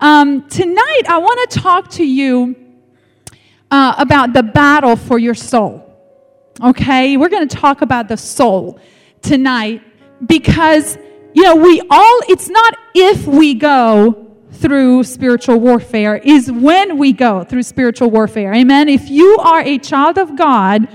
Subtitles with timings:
[0.00, 2.56] um, tonight I want to talk to you
[3.70, 5.86] uh, about the battle for your soul.
[6.62, 8.80] Okay, we're going to talk about the soul
[9.22, 9.82] tonight
[10.26, 10.98] because,
[11.32, 17.12] you know, we all, it's not if we go through spiritual warfare, is when we
[17.12, 18.52] go through spiritual warfare.
[18.52, 18.88] Amen.
[18.88, 20.88] If you are a child of God,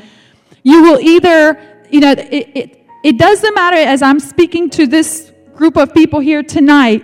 [0.62, 1.60] you will either,
[1.90, 6.20] you know, it, it, it doesn't matter as I'm speaking to this group of people
[6.20, 7.04] here tonight.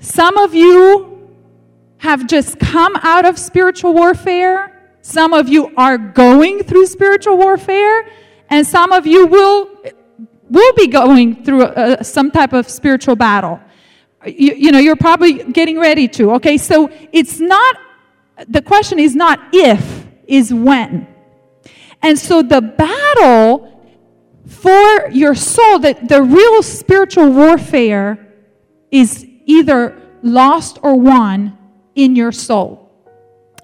[0.00, 1.15] Some of you
[1.98, 4.72] have just come out of spiritual warfare.
[5.02, 8.08] Some of you are going through spiritual warfare.
[8.48, 9.70] And some of you will,
[10.48, 13.60] will be going through some type of spiritual battle
[14.26, 16.32] you, you know, you're probably getting ready to.
[16.32, 17.76] Okay, so it's not,
[18.48, 21.06] the question is not if, is when.
[22.02, 23.72] And so the battle
[24.46, 28.34] for your soul, that the real spiritual warfare
[28.90, 31.56] is either lost or won
[31.96, 32.88] in your soul.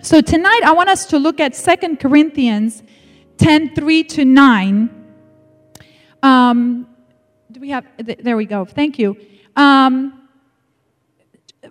[0.03, 2.83] So tonight I want us to look at Second Corinthians
[3.39, 4.91] 10 3 to 9.
[6.23, 6.87] Um,
[7.53, 8.65] do we have, there we go.
[8.65, 9.17] Thank you.
[9.55, 10.29] Um,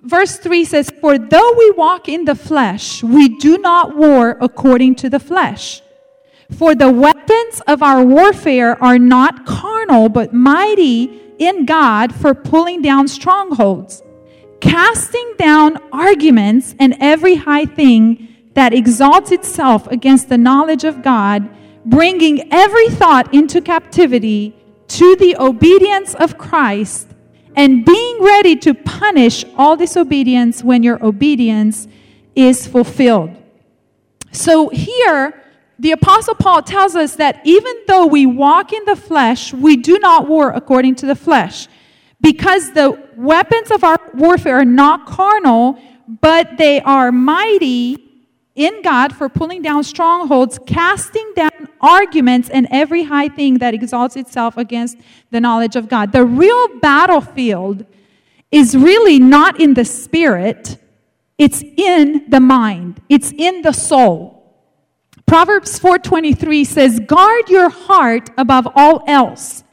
[0.03, 4.95] verse 3 says, For though we walk in the flesh, we do not war according
[4.95, 5.81] to the flesh.
[6.51, 12.81] For the weapons of our warfare are not carnal, but mighty in God for pulling
[12.81, 14.03] down strongholds,
[14.61, 21.49] casting down arguments and every high thing that exalts itself against the knowledge of God,
[21.85, 24.55] bringing every thought into captivity
[24.87, 27.07] to the obedience of Christ
[27.55, 31.87] and being ready to punish all disobedience when your obedience
[32.35, 33.35] is fulfilled.
[34.31, 35.41] So here,
[35.79, 39.99] the Apostle Paul tells us that even though we walk in the flesh, we do
[39.99, 41.67] not war according to the flesh.
[42.21, 47.97] Because the weapons of our warfare are not carnal, but they are mighty
[48.55, 54.15] in God for pulling down strongholds, casting down arguments and every high thing that exalts
[54.15, 54.97] itself against
[55.29, 56.11] the knowledge of God.
[56.11, 57.85] The real battlefield
[58.51, 60.77] is really not in the spirit,
[61.37, 64.37] it's in the mind, it's in the soul.
[65.25, 69.63] Proverbs 4:23 says, "Guard your heart above all else,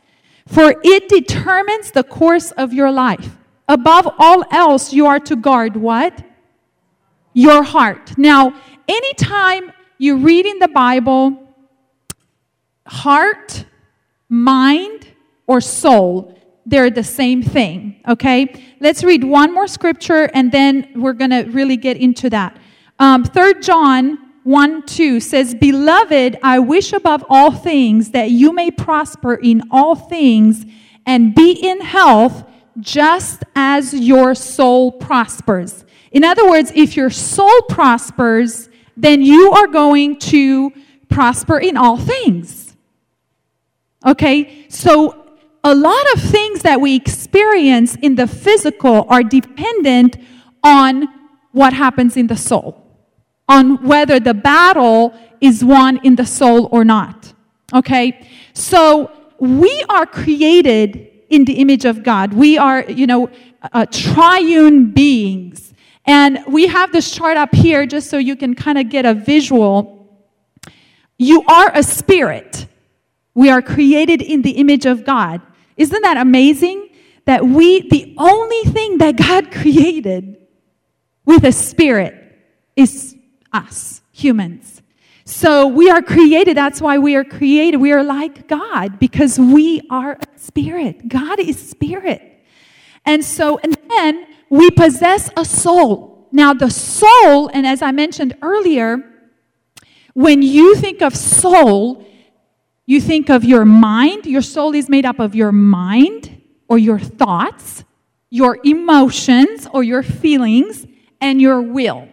[0.47, 3.38] for it determines the course of your life."
[3.69, 6.25] Above all else, you are to guard what?
[7.35, 8.17] Your heart.
[8.17, 8.55] Now,
[8.89, 11.55] anytime you read in the Bible
[12.87, 13.67] heart,
[14.29, 15.09] mind,
[15.47, 18.01] or soul, they're the same thing.
[18.09, 18.55] Okay?
[18.81, 22.57] Let's read one more scripture and then we're going to really get into that.
[22.99, 28.71] Um, 3 John 1 2 says, Beloved, I wish above all things that you may
[28.71, 30.65] prosper in all things
[31.07, 32.48] and be in health
[32.81, 35.85] just as your soul prospers.
[36.11, 40.73] In other words, if your soul prospers, then you are going to
[41.09, 42.77] prosper in all things.
[44.07, 44.67] Okay?
[44.69, 45.27] So
[45.65, 50.17] a lot of things that we experience in the physical are dependent
[50.63, 51.09] on
[51.53, 52.85] what happens in the soul,
[53.49, 57.33] on whether the battle is won in the soul or not.
[57.75, 58.27] Okay?
[58.55, 62.33] So we are created in the image of God.
[62.33, 63.31] We are, you know,
[63.73, 65.75] uh, triune beings.
[66.07, 69.15] And we have this chart up here just so you can kind of get a
[69.15, 70.27] visual.
[71.19, 72.67] You are a spirit.
[73.35, 75.43] We are created in the image of God.
[75.77, 76.89] Isn't that amazing?
[77.27, 80.39] That we, the only thing that God created
[81.27, 82.15] with a spirit
[82.75, 83.15] is
[83.53, 84.83] us, humans.
[85.29, 86.57] So we are created.
[86.57, 87.77] That's why we are created.
[87.77, 91.07] We are like God because we are spirit.
[91.07, 92.23] God is spirit.
[93.05, 96.31] And so, and then we possess a soul.
[96.33, 99.05] Now, the soul, and as I mentioned earlier,
[100.15, 102.07] when you think of soul,
[102.87, 106.99] you think of your mind, your soul is made up of your mind or your
[106.99, 107.85] thoughts,
[108.31, 110.87] your emotions or your feelings,
[111.21, 112.09] and your will.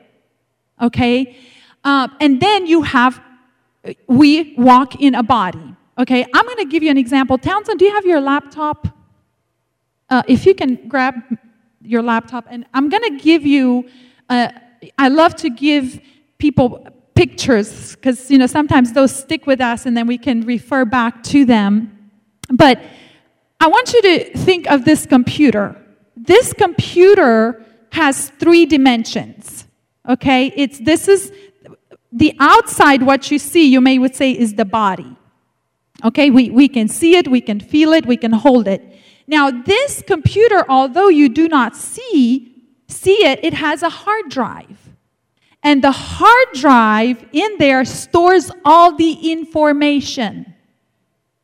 [0.81, 1.37] Okay?
[1.85, 3.21] Uh, and then you have,
[4.07, 5.75] we walk in a body.
[5.97, 6.25] Okay?
[6.33, 7.37] I'm going to give you an example.
[7.37, 8.87] Townsend, do you have your laptop?
[10.09, 11.15] Uh, if you can grab
[11.81, 13.87] your laptop, and I'm going to give you,
[14.29, 14.49] uh,
[14.97, 16.01] I love to give
[16.37, 16.85] people
[17.15, 21.23] pictures because you know sometimes those stick with us and then we can refer back
[21.23, 22.11] to them
[22.49, 22.83] but
[23.61, 25.81] i want you to think of this computer
[26.17, 29.65] this computer has three dimensions
[30.09, 31.31] okay it's this is
[32.15, 35.15] the outside what you see you may would say is the body
[36.03, 38.81] okay we, we can see it we can feel it we can hold it
[39.27, 42.55] now this computer although you do not see
[42.87, 44.89] see it, it has a hard drive.
[45.63, 50.53] And the hard drive in there stores all the information.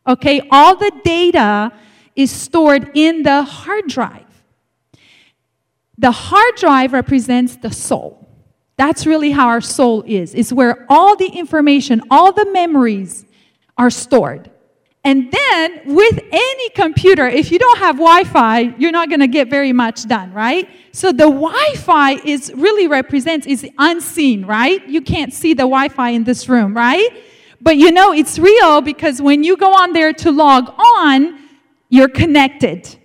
[0.08, 1.72] Okay, all the data
[2.16, 4.26] is stored in the hard drive.
[5.98, 8.28] The hard drive represents the soul.
[8.78, 10.34] That's really how our soul is.
[10.34, 13.26] It's where all the information, all the memories
[13.78, 14.50] are stored.
[15.04, 19.28] And then with any computer, if you don't have Wi Fi, you're not going to
[19.28, 20.70] get very much done, right?
[20.92, 24.88] So the Wi Fi is really represents, is unseen, right?
[24.88, 27.10] You can't see the Wi Fi in this room, right?
[27.60, 31.40] But you know it's real because when you go on there to log on,
[31.90, 32.96] you're connected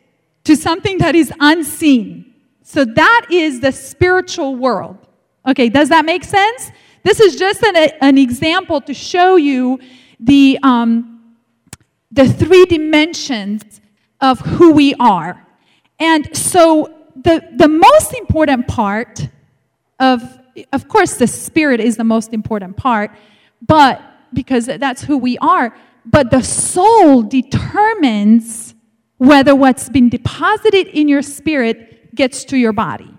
[0.45, 2.35] to something that is unseen.
[2.63, 5.06] So that is the spiritual world.
[5.47, 6.73] Okay, does that make sense?
[7.03, 9.81] This is just an, an example to show you
[10.19, 10.59] the.
[10.63, 11.13] Um,
[12.17, 13.81] the three dimensions
[14.21, 15.47] of who we are.
[15.99, 19.29] And so the, the most important part
[20.01, 20.23] of,
[20.73, 23.11] of course, the spirit is the most important part,
[23.67, 24.01] but
[24.33, 28.75] because that's who we are, but the soul determines
[29.19, 33.16] whether what's been deposited in your spirit gets to your body.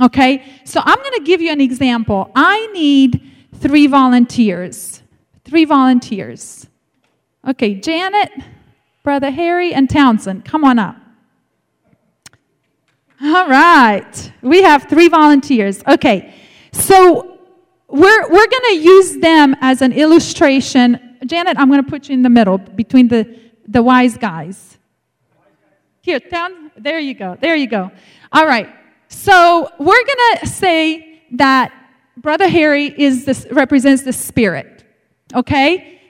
[0.00, 0.44] Okay?
[0.64, 2.30] So I'm going to give you an example.
[2.34, 5.02] I need three volunteers.
[5.44, 6.66] Three volunteers.
[7.46, 8.30] Okay, Janet,
[9.02, 10.96] Brother Harry, and Townsend, come on up.
[13.22, 15.82] All right, we have three volunteers.
[15.88, 16.34] Okay,
[16.72, 17.38] so
[17.88, 21.16] we're, we're going to use them as an illustration.
[21.26, 24.76] Janet, I'm going to put you in the middle between the, the wise guys.
[26.02, 27.90] Here, down, there you go, there you go.
[28.30, 28.68] All right,
[29.08, 31.72] so we're going to say that
[32.16, 34.84] Brother Harry is this, represents the spirit,
[35.34, 36.00] okay?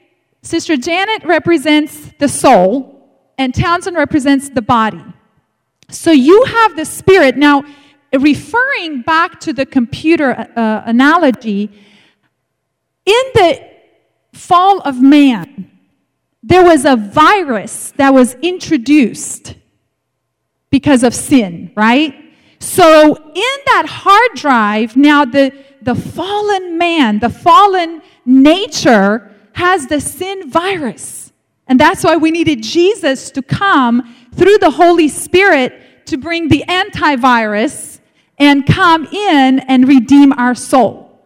[0.42, 2.94] Sister Janet represents the soul,
[3.36, 5.04] and Townsend represents the body.
[5.90, 7.36] So you have the spirit.
[7.36, 7.64] Now,
[8.12, 11.70] referring back to the computer uh, analogy,
[13.04, 13.68] in the
[14.32, 15.70] fall of man,
[16.42, 19.54] there was a virus that was introduced
[20.70, 22.14] because of sin, right?
[22.58, 25.52] So in that hard drive, now the,
[25.82, 31.32] the fallen man, the fallen nature has the sin virus.
[31.66, 36.64] And that's why we needed Jesus to come through the Holy Spirit to bring the
[36.68, 38.00] antivirus
[38.38, 41.20] and come in and redeem our soul.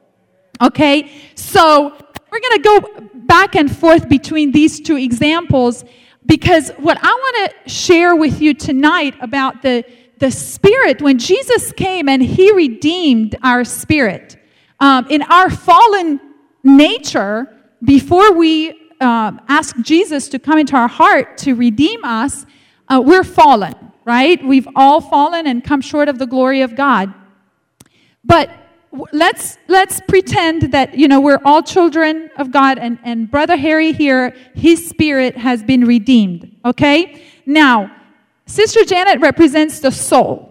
[0.61, 1.11] Okay?
[1.35, 1.97] So
[2.31, 5.85] we're going to go back and forth between these two examples
[6.27, 9.85] because what I want to share with you tonight about the,
[10.23, 14.37] the Spirit, when Jesus came and He redeemed our spirit,
[14.79, 16.21] um, in our fallen
[16.63, 17.53] nature,
[17.83, 18.71] before we
[19.01, 22.47] uh, ask Jesus to come into our heart to redeem us,
[22.89, 23.75] uh, we're fallen,
[24.05, 24.41] right?
[24.45, 27.13] We've all fallen and come short of the glory of God.
[28.25, 28.49] But
[29.11, 33.91] let's let's pretend that you know we're all children of God and, and brother Harry
[33.93, 36.55] here, his spirit has been redeemed.
[36.65, 37.25] Okay?
[37.45, 37.91] Now,
[38.47, 40.49] Sister Janet represents the soul.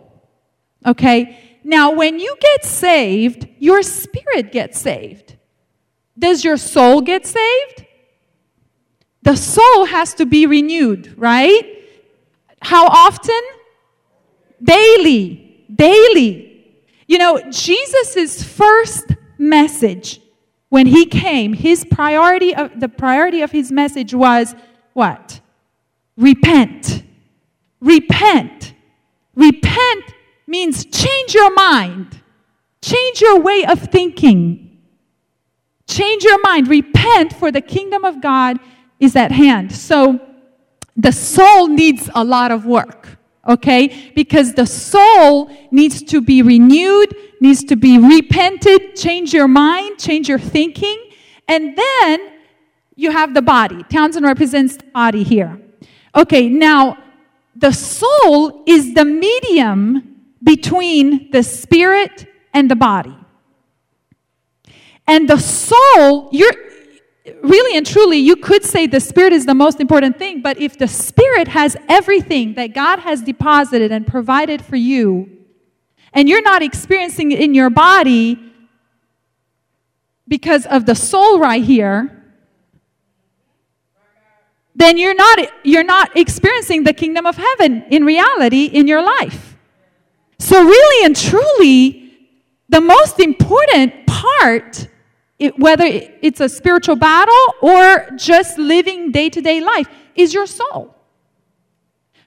[0.86, 1.60] Okay?
[1.64, 5.38] Now, when you get saved, your spirit gets saved.
[6.18, 7.86] Does your soul get saved?
[9.24, 11.84] The soul has to be renewed, right?
[12.62, 13.42] How often?
[14.64, 15.66] Daily.
[15.74, 16.76] Daily.
[17.08, 20.22] You know, Jesus' first message
[20.70, 24.56] when he came, his priority of the priority of his message was
[24.94, 25.42] what?
[26.16, 27.04] Repent.
[27.82, 28.74] Repent.
[29.36, 30.06] Repent
[30.48, 32.22] means change your mind.
[32.82, 34.80] Change your way of thinking.
[35.88, 36.68] Change your mind.
[36.68, 38.58] Repent, for the kingdom of God
[39.00, 39.72] is at hand.
[39.72, 40.20] So
[40.96, 44.12] the soul needs a lot of work, okay?
[44.16, 50.30] Because the soul needs to be renewed, needs to be repented, change your mind, change
[50.30, 50.98] your thinking.
[51.48, 52.32] And then
[52.96, 53.84] you have the body.
[53.84, 55.60] Townsend represents the body here.
[56.16, 56.98] Okay, now
[57.62, 63.16] the soul is the medium between the spirit and the body.
[65.08, 66.52] And the soul, you're
[67.44, 70.78] really and truly, you could say the spirit is the most important thing, but if
[70.80, 75.30] the spirit has everything that God has deposited and provided for you,
[76.14, 78.40] and you're not experiencing it in your body
[80.28, 82.21] because of the soul right here,
[84.82, 89.56] then you're not, you're not experiencing the kingdom of heaven in reality in your life.
[90.40, 92.18] So, really and truly,
[92.70, 94.88] the most important part
[95.42, 100.46] it, whether it's a spiritual battle or just living day to day life, is your
[100.46, 100.96] soul.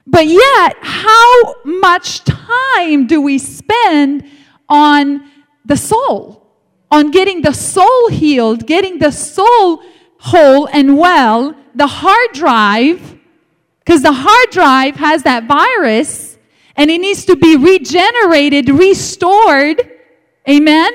[0.05, 4.29] But yet, how much time do we spend
[4.67, 5.31] on
[5.63, 6.45] the soul,
[6.91, 9.81] on getting the soul healed, getting the soul
[10.25, 12.99] whole and well, the hard drive,
[13.79, 16.37] because the hard drive has that virus
[16.75, 19.91] and it needs to be regenerated, restored.
[20.49, 20.91] Amen.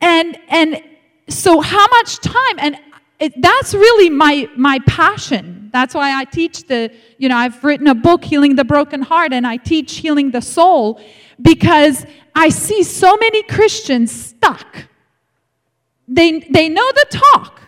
[0.00, 0.82] And and
[1.28, 2.78] so how much time and
[3.20, 5.68] it, that's really my my passion.
[5.70, 9.34] That's why I teach the you know I've written a book healing the broken heart
[9.34, 11.00] and I teach healing the soul
[11.42, 14.86] because I see so many Christians stuck.
[16.06, 17.67] They they know the talk.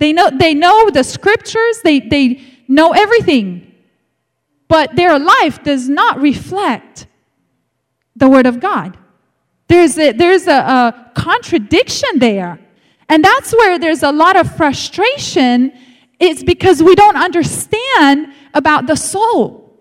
[0.00, 1.80] They know they know the scriptures.
[1.84, 3.72] They they know everything.
[4.66, 7.06] But their life does not reflect
[8.16, 8.96] the word of God.
[9.68, 12.60] There's a, there's a, a contradiction there.
[13.08, 15.72] And that's where there's a lot of frustration.
[16.20, 19.76] It's because we don't understand about the soul.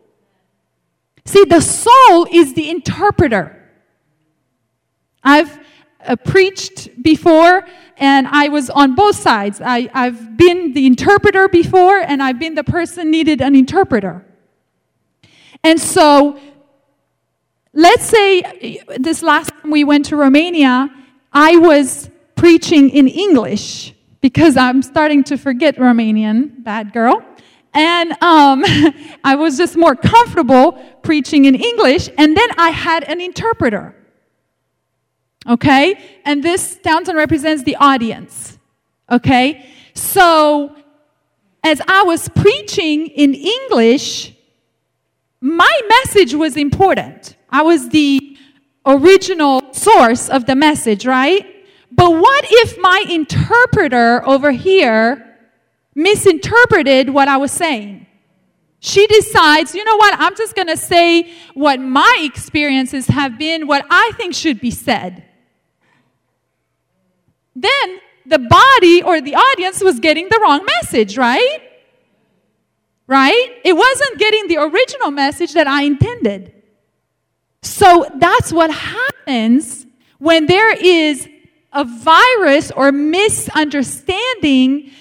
[1.26, 3.56] See, the soul is the interpreter.
[5.24, 5.60] I've
[6.10, 7.64] uh, preached before
[7.98, 9.62] and I was on both sides.
[9.64, 14.26] I, I've been the interpreter before and I've been the person needed an interpreter.
[15.64, 16.40] And so
[17.74, 20.90] let's say this last time we went to Romania,
[21.32, 27.24] I was preaching in English because I'm starting to forget Romanian, bad girl.
[27.74, 28.64] And um,
[29.24, 30.72] I was just more comfortable
[31.04, 32.10] preaching in English.
[32.18, 33.96] And then I had an interpreter.
[35.50, 36.00] Okay?
[36.24, 38.60] And this Townsend represents the audience.
[39.12, 39.66] Okay?
[39.94, 40.76] So,
[41.64, 44.34] as I was preaching in English,
[45.42, 47.36] my message was important.
[47.50, 48.38] I was the
[48.86, 51.46] original source of the message, right?
[51.92, 55.38] But what if my interpreter over here
[55.96, 58.06] misinterpreted what I was saying?
[58.82, 63.68] She decides, you know what, I'm just going to say what my experiences have been,
[63.68, 65.26] what I think should be said.
[67.62, 71.60] Then the body or the audience was getting the wrong message, right?
[73.08, 73.50] right?
[73.66, 76.54] It wasn't getting the original message that I intended.
[77.64, 79.88] So that's what happens
[80.20, 81.28] when there is
[81.74, 84.92] a virus or misunderstanding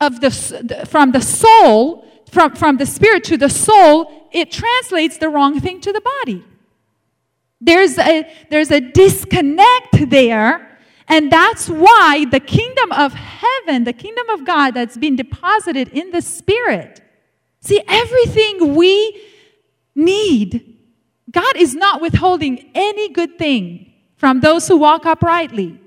[0.00, 5.28] of the, from the soul, from, from the spirit to the soul, it translates the
[5.28, 6.44] wrong thing to the body.
[7.60, 10.67] There's a, there's a disconnect there,
[11.08, 16.10] and that's why the kingdom of heaven, the kingdom of God that's been deposited in
[16.10, 17.00] the spirit,
[17.60, 19.20] See, everything we
[19.94, 20.78] need,
[21.30, 25.80] God is not withholding any good thing from those who walk uprightly.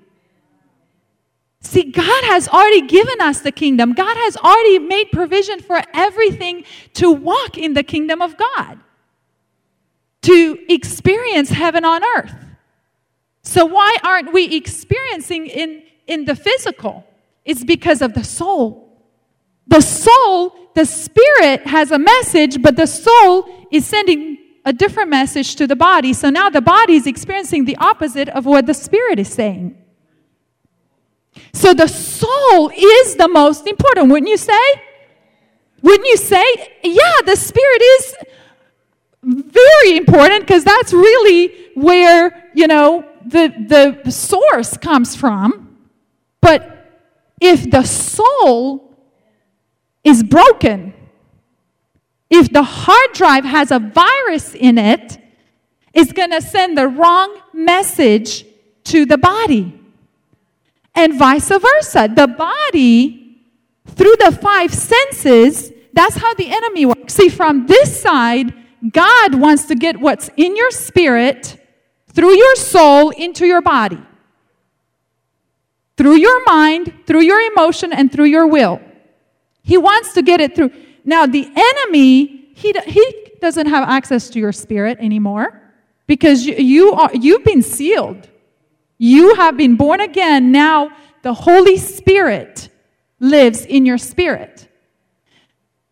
[1.62, 3.94] See, God has already given us the kingdom.
[3.94, 8.80] God has already made provision for everything to walk in the kingdom of God,
[10.24, 12.34] to experience heaven on earth.
[13.52, 17.06] So, why aren't we experiencing in, in the physical?
[17.44, 18.98] It's because of the soul.
[19.68, 25.58] The soul, the spirit has a message, but the soul is sending a different message
[25.58, 26.14] to the body.
[26.14, 29.76] So now the body is experiencing the opposite of what the spirit is saying.
[31.52, 34.66] So the soul is the most important, wouldn't you say?
[35.82, 36.46] Wouldn't you say?
[36.84, 38.16] Yeah, the spirit is
[39.24, 45.78] very important because that's really where, you know, the, the source comes from.
[46.42, 47.02] But
[47.40, 48.96] if the soul
[50.04, 50.94] is broken,
[52.30, 55.18] if the hard drive has a virus in it,
[55.94, 58.46] it's going to send the wrong message
[58.86, 59.78] to the body.
[60.96, 62.10] And vice versa.
[62.14, 63.38] The body,
[63.86, 67.14] through the five senses, that's how the enemy works.
[67.14, 68.54] See, from this side,
[68.92, 71.61] God wants to get what's in your spirit
[72.14, 74.02] through your soul into your body,
[75.98, 78.82] through your mind, through your emotion, and through your will.
[79.64, 80.72] He wants to get it through.
[81.06, 85.62] Now, the enemy, he, he doesn't have access to your spirit anymore
[86.08, 88.28] because you, you are, you've been sealed.
[88.98, 90.52] You have been born again.
[90.52, 90.92] Now,
[91.24, 92.70] the Holy Spirit
[93.20, 94.68] lives in your spirit.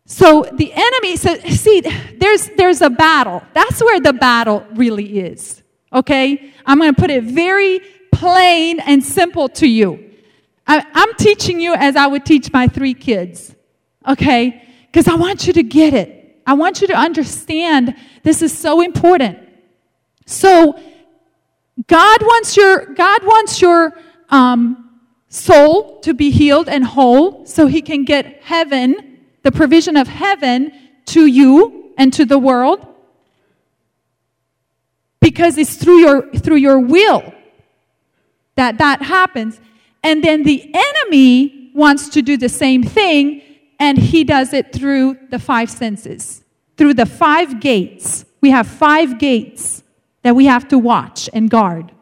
[0.04, 1.82] So the enemy says, see,
[2.18, 3.42] there's, there's a battle.
[3.54, 5.59] That's where the battle really is.
[5.92, 6.52] Okay?
[6.66, 7.80] I'm going to put it very
[8.12, 10.12] plain and simple to you.
[10.66, 13.54] I, I'm teaching you as I would teach my three kids
[14.06, 14.64] okay?
[14.86, 16.42] Because I want you to get it.
[16.46, 19.38] I want you to understand this is so important.
[20.26, 20.78] So,
[21.86, 23.92] God wants your God wants your
[24.28, 30.08] um, soul to be healed and whole, so He can get heaven, the provision of
[30.08, 30.72] heaven,
[31.06, 32.86] to you and to the world.
[35.30, 37.32] Because it's through your through your will
[38.56, 39.60] that that happens.
[40.02, 43.42] And then the enemy wants to do the same thing
[43.78, 46.42] and he does it through the five senses,
[46.76, 48.24] through the five gates.
[48.40, 49.82] We have five gates
[50.22, 51.92] that we have to watch and guard.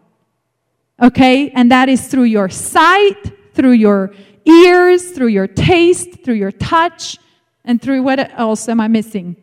[1.00, 1.50] Okay?
[1.50, 4.12] And that is through your sight, through your
[4.44, 7.18] ears, through your taste, through your touch,
[7.64, 9.36] and through what else am I missing?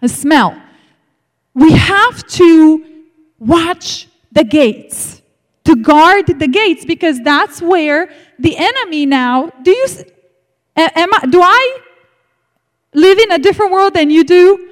[0.00, 0.60] A smell.
[1.60, 3.04] We have to
[3.38, 5.20] watch the gates,
[5.64, 9.50] to guard the gates, because that's where the enemy now.
[9.62, 9.86] Do you?
[10.74, 11.26] Am I?
[11.26, 11.78] Do I
[12.94, 14.70] live in a different world than you do?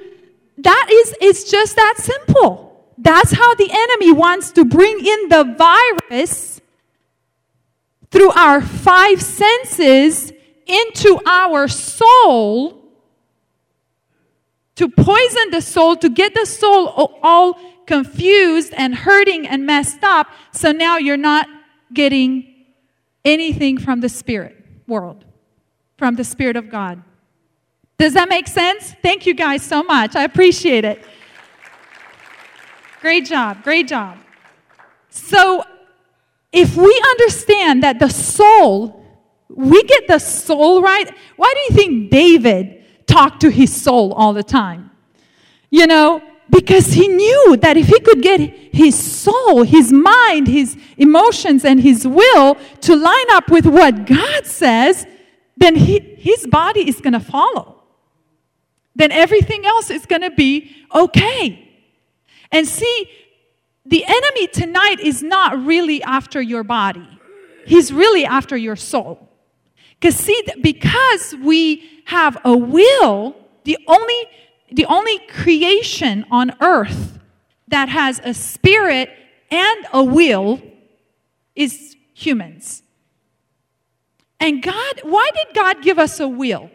[0.57, 1.15] That is.
[1.21, 2.83] It's just that simple.
[2.97, 6.59] That's how the enemy wants to bring in the virus
[8.09, 10.33] through our five senses
[10.65, 12.78] into our soul
[14.79, 16.87] to poison the soul, to get the soul
[17.21, 20.27] all confused and hurting and messed up.
[20.53, 21.49] So now you're not
[21.93, 22.65] getting
[23.25, 24.55] anything from the spirit
[24.87, 25.25] world,
[25.97, 27.03] from the Spirit of God.
[27.97, 28.95] Does that make sense?
[29.01, 30.15] Thank you guys so much.
[30.15, 31.03] I appreciate it.
[33.01, 33.61] Great job.
[33.63, 34.17] Great job.
[35.09, 35.61] So,
[36.53, 39.05] if we understand that the soul,
[39.49, 42.78] we get the soul right, why do you think David
[43.09, 44.91] talked to his soul all the time?
[45.69, 50.77] You know, because he knew that if he could get his soul, his mind, his
[50.97, 55.05] emotions, and his will to line up with what God says,
[55.57, 57.83] then he, his body is going to follow.
[58.95, 61.67] Then everything else is going to be okay.
[62.51, 63.09] And see,
[63.85, 67.07] the enemy tonight is not really after your body,
[67.65, 69.27] he's really after your soul.
[69.99, 73.35] Because, see, because we have a will,
[73.65, 74.25] the only,
[74.71, 77.19] the only creation on earth
[77.67, 79.11] that has a spirit
[79.51, 80.59] and a will
[81.55, 82.81] is humans.
[84.39, 86.71] And God, why did God give us a will?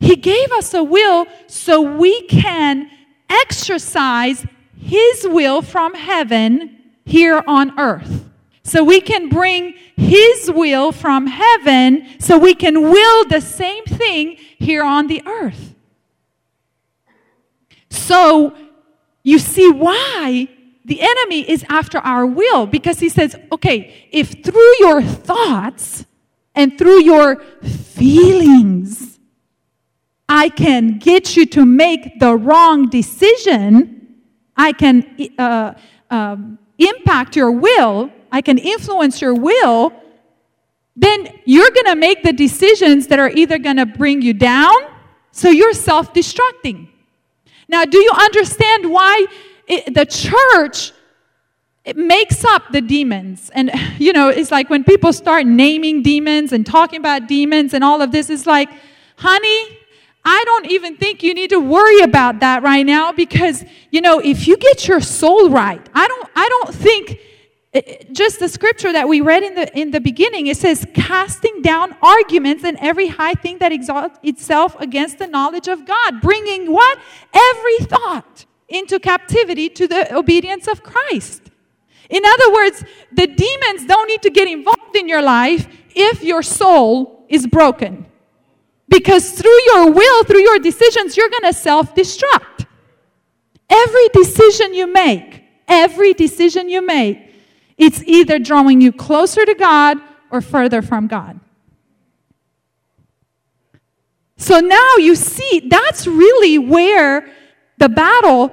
[0.00, 2.90] He gave us a will so we can
[3.30, 4.44] exercise
[4.76, 8.24] his will from heaven here on earth.
[8.64, 14.36] So we can bring His will from heaven so we can will the same thing
[14.58, 15.74] here on the earth.
[17.90, 18.54] So
[19.22, 20.48] you see why
[20.84, 26.04] the enemy is after our will because he says, okay, if through your thoughts
[26.54, 29.20] and through your feelings,
[30.28, 34.18] I can get you to make the wrong decision,
[34.56, 35.74] I can uh,
[36.10, 39.92] um, impact your will, I can influence your will,
[40.96, 44.74] then you're going to make the decisions that are either going to bring you down,
[45.30, 46.88] so you're self destructing.
[47.68, 49.26] Now, do you understand why
[49.66, 50.92] it, the church
[51.84, 53.50] it makes up the demons?
[53.54, 57.84] And, you know, it's like when people start naming demons and talking about demons and
[57.84, 58.70] all of this, it's like,
[59.16, 59.78] honey,
[60.24, 64.20] I don't even think you need to worry about that right now because, you know,
[64.20, 67.18] if you get your soul right, I don't, I don't think
[67.74, 67.80] Uh,
[68.12, 71.96] just the scripture that we read in the, in the beginning, it says, casting down
[72.02, 76.98] arguments and every high thing that exalts itself against the knowledge of God, bringing what?
[77.32, 81.42] Every thought into captivity to the obedience of Christ.
[82.10, 86.42] In other words, the demons don't need to get involved in your life if your
[86.42, 88.04] soul is broken.
[88.88, 92.66] Because through your will, through your decisions, you're going to self destruct.
[93.70, 97.21] Every decision you make, every decision you make,
[97.82, 99.98] it's either drawing you closer to God
[100.30, 101.40] or further from God.
[104.36, 107.28] So now you see, that's really where
[107.78, 108.52] the battle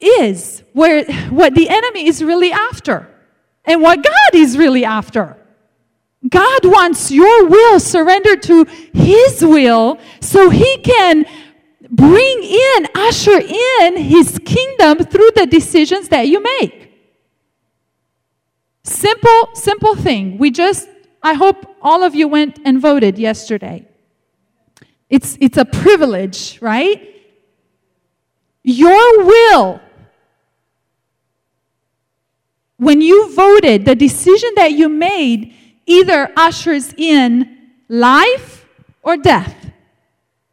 [0.00, 3.08] is, where what the enemy is really after,
[3.64, 5.36] and what God is really after.
[6.28, 11.26] God wants your will surrendered to His will so He can
[11.90, 16.83] bring in, usher in His kingdom through the decisions that you make.
[18.84, 20.36] Simple, simple thing.
[20.36, 20.88] We just,
[21.22, 23.88] I hope all of you went and voted yesterday.
[25.08, 27.10] It's, it's a privilege, right?
[28.62, 29.80] Your will,
[32.76, 35.54] when you voted, the decision that you made
[35.86, 38.66] either ushers in life
[39.02, 39.70] or death,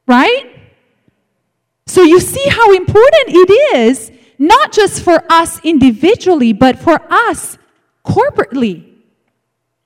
[0.08, 0.56] right?
[1.86, 7.58] So you see how important it is, not just for us individually, but for us
[8.06, 8.88] corporately,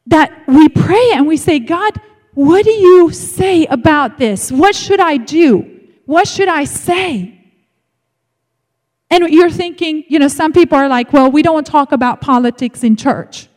[0.08, 1.99] that we pray and we say, God,
[2.34, 4.51] what do you say about this?
[4.51, 5.80] What should I do?
[6.06, 7.32] What should I say?
[9.10, 12.84] And you're thinking, you know, some people are like, well, we don't talk about politics
[12.84, 13.47] in church.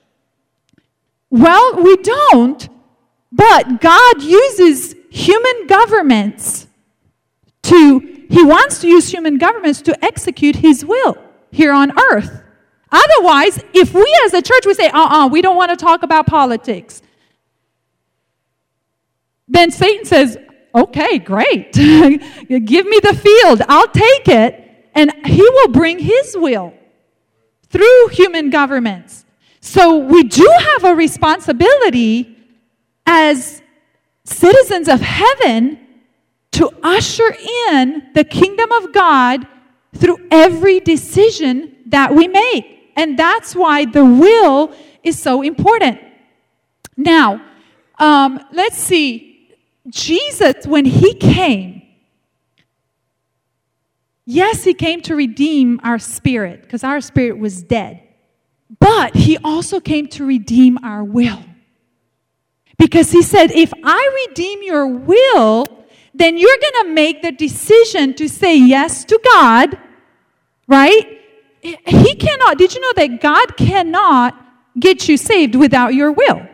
[1.30, 2.68] Well, we don't,
[3.32, 6.68] but God uses human governments
[7.64, 7.98] to,
[8.30, 11.18] He wants to use human governments to execute His will
[11.50, 12.42] here on earth.
[12.90, 15.76] Otherwise, if we as a church we say, uh uh-uh, uh we don't want to
[15.76, 17.02] talk about politics,
[19.46, 20.38] then Satan says,
[20.74, 21.72] okay, great.
[21.72, 26.74] Give me the field, I'll take it and he will bring his will
[27.68, 29.24] through human governments.
[29.60, 32.36] So we do have a responsibility
[33.06, 33.62] as
[34.24, 35.78] citizens of heaven
[36.52, 37.34] to usher
[37.70, 39.46] in the kingdom of God
[39.94, 42.77] through every decision that we make.
[42.98, 46.00] And that's why the will is so important.
[46.96, 47.40] Now,
[47.98, 49.54] um, let's see.
[49.88, 51.78] Jesus, when he came,
[54.30, 58.02] Yes, he came to redeem our spirit because our spirit was dead.
[58.78, 61.42] But he also came to redeem our will.
[62.76, 65.64] Because he said, if I redeem your will,
[66.12, 69.78] then you're going to make the decision to say yes to God,
[70.66, 71.17] right?
[71.62, 74.34] He cannot, did you know that God cannot
[74.78, 76.46] get you saved without your will,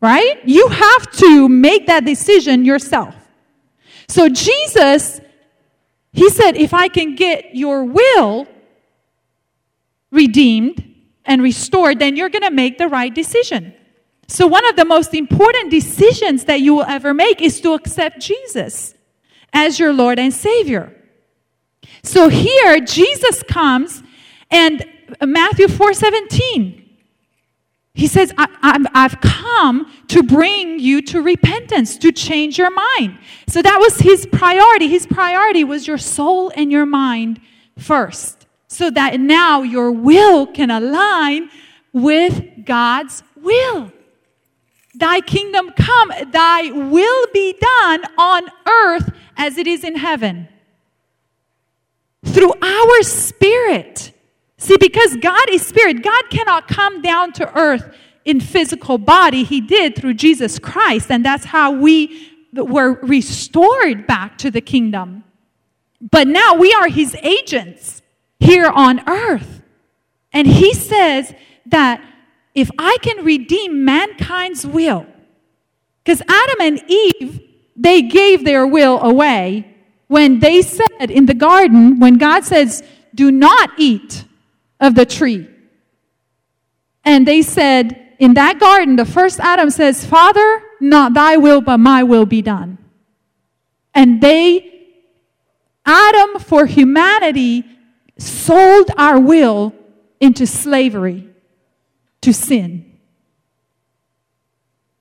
[0.00, 0.38] right?
[0.44, 3.14] You have to make that decision yourself.
[4.08, 5.20] So Jesus
[6.12, 8.48] he said, if I can get your will
[10.10, 10.84] redeemed
[11.24, 13.74] and restored, then you're going to make the right decision.
[14.26, 18.20] So, one of the most important decisions that you will ever make is to accept
[18.20, 18.94] Jesus
[19.52, 20.94] as your Lord and Savior.
[22.04, 24.04] So, here, Jesus comes
[24.50, 24.84] and
[25.22, 26.80] Matthew 4 17,
[27.94, 33.18] he says, I, have come to bring you to repentance, to change your mind.
[33.46, 34.88] So that was his priority.
[34.88, 37.40] His priority was your soul and your mind
[37.76, 41.50] first, so that now your will can align
[41.92, 43.92] with God's will.
[44.94, 50.48] Thy kingdom come, thy will be done on earth as it is in heaven.
[52.24, 54.12] Through our spirit
[54.60, 57.96] See, because God is spirit, God cannot come down to earth
[58.26, 59.42] in physical body.
[59.42, 65.24] He did through Jesus Christ, and that's how we were restored back to the kingdom.
[65.98, 68.02] But now we are his agents
[68.38, 69.62] here on earth.
[70.30, 71.32] And he says
[71.64, 72.04] that
[72.54, 75.06] if I can redeem mankind's will,
[76.04, 77.40] because Adam and Eve,
[77.76, 79.74] they gave their will away
[80.08, 82.82] when they said in the garden, when God says,
[83.14, 84.26] do not eat
[84.80, 85.48] of the tree.
[87.04, 91.78] And they said, in that garden, the first Adam says, Father, not thy will, but
[91.78, 92.78] my will be done.
[93.94, 94.88] And they,
[95.86, 97.64] Adam for humanity,
[98.18, 99.74] sold our will
[100.20, 101.28] into slavery
[102.20, 102.86] to sin.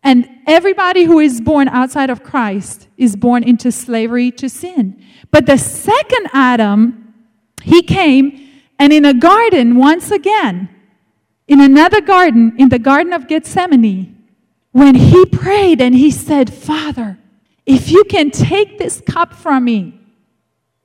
[0.01, 5.03] And everybody who is born outside of Christ is born into slavery to sin.
[5.29, 7.13] But the second Adam,
[7.61, 8.48] he came
[8.79, 10.69] and in a garden, once again,
[11.47, 14.15] in another garden, in the Garden of Gethsemane,
[14.71, 17.17] when he prayed and he said, Father,
[17.65, 19.99] if you can take this cup from me,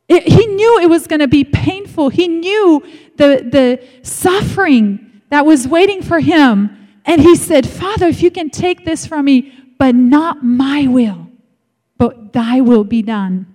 [0.08, 2.08] it, he knew it was going to be painful.
[2.08, 2.82] He knew
[3.16, 6.76] the, the suffering that was waiting for him.
[7.04, 11.28] And he said, Father, if you can take this from me, but not my will,
[11.98, 13.53] but thy will be done.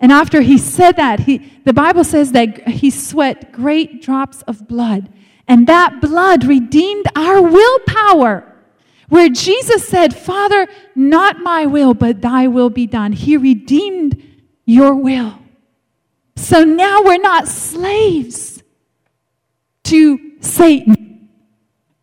[0.00, 4.68] And after he said that, he, the Bible says that he sweat great drops of
[4.68, 5.08] blood.
[5.48, 8.44] And that blood redeemed our willpower.
[9.08, 13.12] Where Jesus said, Father, not my will, but thy will be done.
[13.12, 14.22] He redeemed
[14.66, 15.38] your will.
[16.36, 18.62] So now we're not slaves
[19.84, 21.30] to Satan.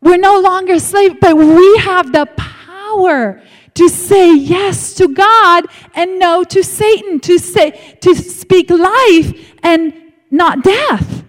[0.01, 3.41] We're no longer slaves, but we have the power
[3.75, 9.93] to say yes to God and no to Satan, to say to speak life and
[10.31, 11.23] not death,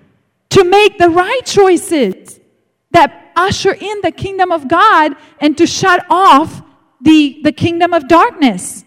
[0.51, 2.41] to make the right choices
[2.93, 6.63] that usher in the kingdom of God and to shut off
[7.01, 8.85] the, the kingdom of darkness.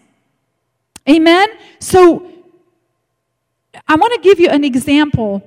[1.08, 1.48] Amen.
[1.78, 2.30] So
[3.86, 5.42] I want to give you an example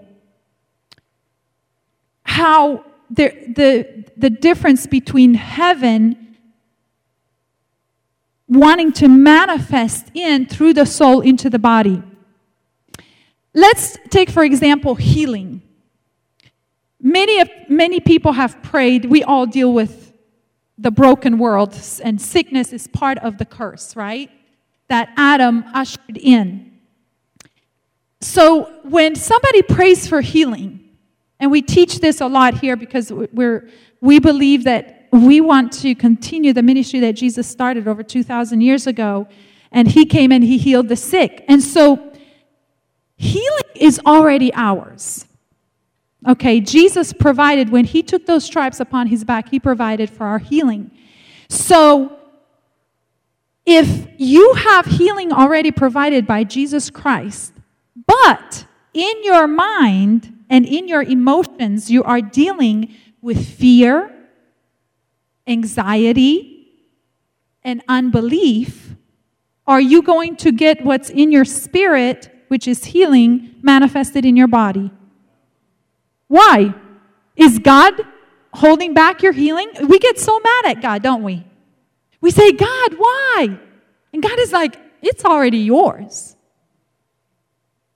[2.24, 6.23] how the, the, the difference between heaven
[8.56, 12.02] wanting to manifest in through the soul into the body.
[13.54, 15.62] Let's take, for example, healing.
[17.00, 19.06] Many, of, many people have prayed.
[19.06, 20.14] We all deal with
[20.78, 24.30] the broken world, and sickness is part of the curse, right?
[24.88, 26.80] That Adam ushered in.
[28.22, 30.80] So when somebody prays for healing,
[31.40, 33.70] and we teach this a lot here because we're,
[34.02, 38.88] we believe that we want to continue the ministry that Jesus started over 2,000 years
[38.88, 39.28] ago.
[39.72, 41.46] And he came and he healed the sick.
[41.48, 42.14] And so
[43.16, 45.26] healing is already ours.
[46.28, 50.40] Okay, Jesus provided, when he took those stripes upon his back, he provided for our
[50.40, 50.92] healing.
[51.50, 52.18] So
[53.66, 57.54] if you have healing already provided by Jesus Christ,
[58.08, 64.13] but in your mind, and in your emotions, you are dealing with fear,
[65.48, 66.68] anxiety,
[67.64, 68.96] and unbelief,
[69.66, 74.48] are you going to get what's in your spirit, which is healing, manifested in your
[74.48, 74.92] body?
[76.28, 76.74] Why?
[77.36, 77.94] Is God
[78.54, 79.70] holding back your healing?
[79.88, 81.46] We get so mad at God, don't we?
[82.22, 83.60] We say, God, why?
[84.14, 86.36] And God is like, it's already yours.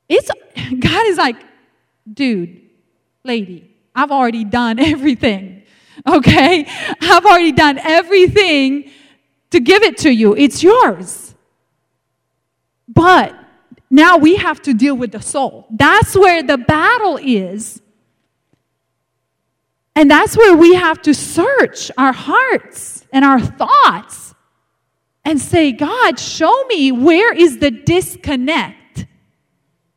[0.09, 0.29] It's
[0.79, 1.37] God is like,
[2.11, 2.61] dude,
[3.23, 5.56] lady, I've already done everything.
[6.07, 6.65] Okay?
[7.01, 8.91] I've already done everything
[9.51, 10.35] to give it to you.
[10.35, 11.35] It's yours.
[12.87, 13.35] But
[13.89, 15.67] now we have to deal with the soul.
[15.69, 17.81] That's where the battle is.
[19.95, 24.35] And that's where we have to search our hearts and our thoughts
[25.25, 28.77] and say, God, show me where is the disconnect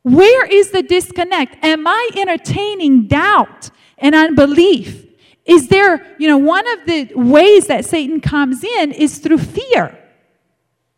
[0.02, 1.62] where is the disconnect?
[1.64, 5.06] Am I entertaining doubt and unbelief?
[5.44, 9.96] Is there, you know, one of the ways that Satan comes in is through fear.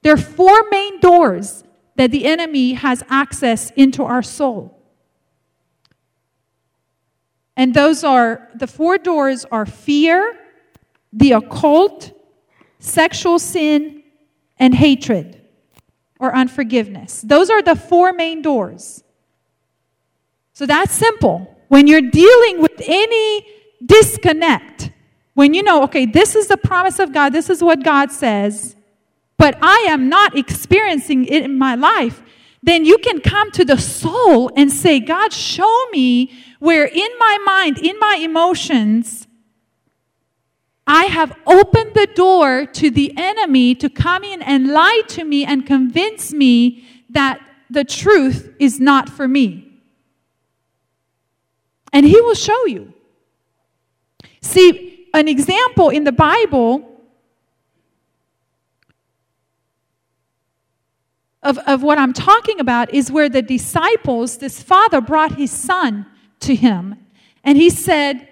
[0.02, 1.64] There are four main doors
[1.96, 4.78] that the enemy has access into our soul.
[7.56, 10.38] And those are the four doors are fear,
[11.12, 12.10] the occult,
[12.78, 14.02] sexual sin,
[14.58, 15.40] and hatred
[16.18, 17.20] or unforgiveness.
[17.22, 19.04] Those are the four main doors.
[20.52, 21.56] So that's simple.
[21.68, 23.46] When you're dealing with any
[23.84, 24.90] disconnect,
[25.34, 28.76] when you know, okay, this is the promise of God, this is what God says,
[29.38, 32.22] but I am not experiencing it in my life,
[32.62, 37.38] then you can come to the soul and say, God, show me where in my
[37.44, 39.26] mind, in my emotions,
[40.86, 45.44] I have opened the door to the enemy to come in and lie to me
[45.44, 47.40] and convince me that
[47.70, 49.80] the truth is not for me.
[51.92, 52.92] And he will show you.
[54.42, 56.88] See, an example in the Bible
[61.42, 66.06] of, of what I'm talking about is where the disciples, this father brought his son
[66.40, 66.96] to him.
[67.44, 68.28] And he said,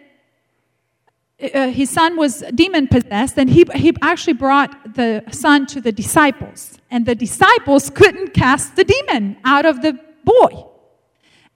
[1.55, 5.91] uh, his son was demon possessed, and he, he actually brought the son to the
[5.91, 6.79] disciples.
[6.91, 10.67] And the disciples couldn't cast the demon out of the boy.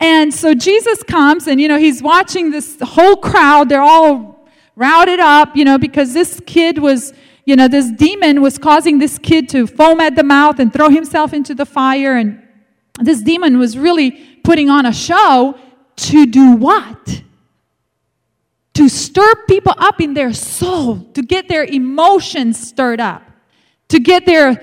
[0.00, 3.68] And so Jesus comes, and you know, he's watching this whole crowd.
[3.68, 4.33] They're all
[4.76, 7.12] routed up, you know, because this kid was,
[7.44, 10.88] you know, this demon was causing this kid to foam at the mouth and throw
[10.88, 12.16] himself into the fire.
[12.16, 12.42] And
[13.00, 15.58] this demon was really putting on a show
[15.96, 17.22] to do what?
[18.74, 23.22] to stir people up in their soul, to get their emotions stirred up,
[23.88, 24.56] to get their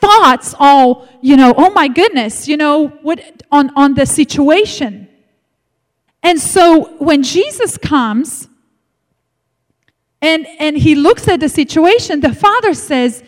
[0.00, 5.08] thoughts all, you know, oh my goodness, you know, what on, on the situation.
[6.22, 8.48] And so when Jesus comes
[10.24, 13.22] and, and he looks at the situation, the father says,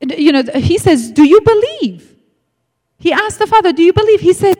[0.00, 2.16] you know, he says, Do you believe?
[2.98, 4.20] He asked the father, Do you believe?
[4.20, 4.56] He said,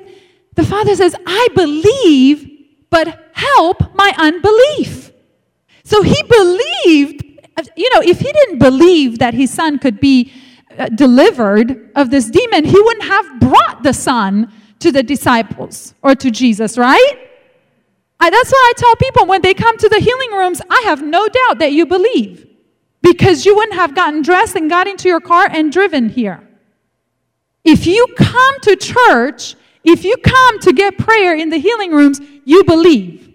[0.56, 2.48] The father says, I believe
[2.90, 5.12] but help my unbelief.
[5.84, 7.22] So he believed,
[7.76, 10.32] you know, if he didn't believe that his son could be
[10.76, 16.16] uh, delivered of this demon, he wouldn't have brought the son to the disciples or
[16.16, 17.14] to Jesus, right?
[18.22, 21.02] I, that's why I tell people when they come to the healing rooms, I have
[21.02, 22.46] no doubt that you believe
[23.02, 26.48] because you wouldn't have gotten dressed and got into your car and driven here.
[27.64, 32.20] If you come to church if you come to get prayer in the healing rooms,
[32.44, 33.32] you believe.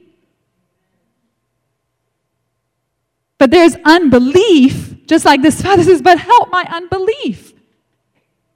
[3.37, 7.53] But there's unbelief, just like this father says, but help my unbelief.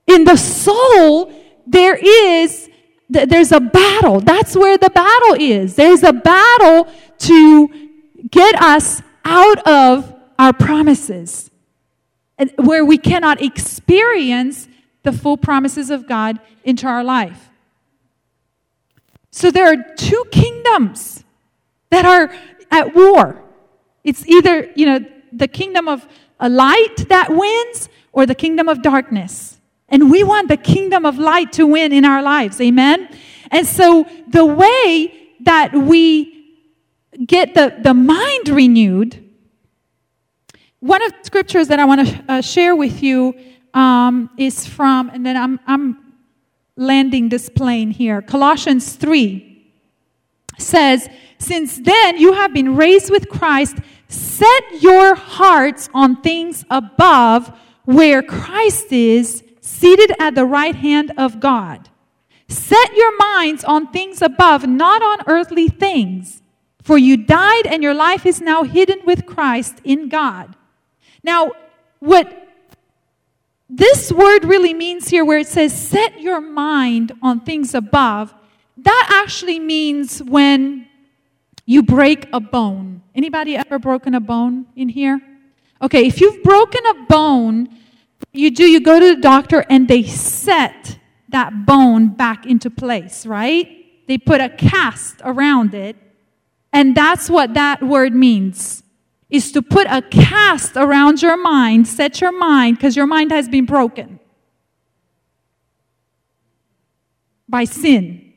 [0.07, 1.33] In the soul,
[1.67, 2.69] there is
[3.11, 4.21] there's a battle.
[4.21, 5.75] That's where the battle is.
[5.75, 6.87] There's a battle
[7.19, 7.89] to
[8.29, 11.51] get us out of our promises,
[12.37, 14.67] and where we cannot experience
[15.03, 17.49] the full promises of God into our life.
[19.29, 21.23] So there are two kingdoms
[21.89, 22.33] that are
[22.71, 23.41] at war.
[24.03, 24.99] It's either, you know,
[25.31, 26.07] the kingdom of
[26.39, 29.60] a light that wins or the kingdom of darkness.
[29.91, 32.59] And we want the kingdom of light to win in our lives.
[32.61, 33.09] Amen?
[33.51, 36.57] And so the way that we
[37.25, 39.23] get the, the mind renewed,
[40.79, 43.35] one of the scriptures that I want to uh, share with you
[43.73, 46.13] um, is from, and then I'm, I'm
[46.75, 48.21] landing this plane here.
[48.21, 49.51] Colossians 3
[50.57, 53.77] says, Since then you have been raised with Christ,
[54.07, 57.51] set your hearts on things above
[57.85, 61.89] where Christ is, seated at the right hand of God.
[62.47, 66.41] Set your minds on things above, not on earthly things.
[66.83, 70.55] For you died, and your life is now hidden with Christ in God.
[71.23, 71.51] Now,
[71.99, 72.49] what
[73.69, 78.33] this word really means here, where it says, set your mind on things above,
[78.77, 80.87] that actually means when
[81.65, 83.01] you break a bone.
[83.15, 85.21] Anybody ever broken a bone in here?
[85.81, 87.69] Okay, if you've broken a bone,
[88.33, 90.97] you do, you go to the doctor and they set
[91.29, 93.67] that bone back into place, right?
[94.07, 95.95] They put a cast around it.
[96.73, 98.83] And that's what that word means
[99.29, 103.47] is to put a cast around your mind, set your mind, because your mind has
[103.47, 104.19] been broken
[107.47, 108.33] by sin.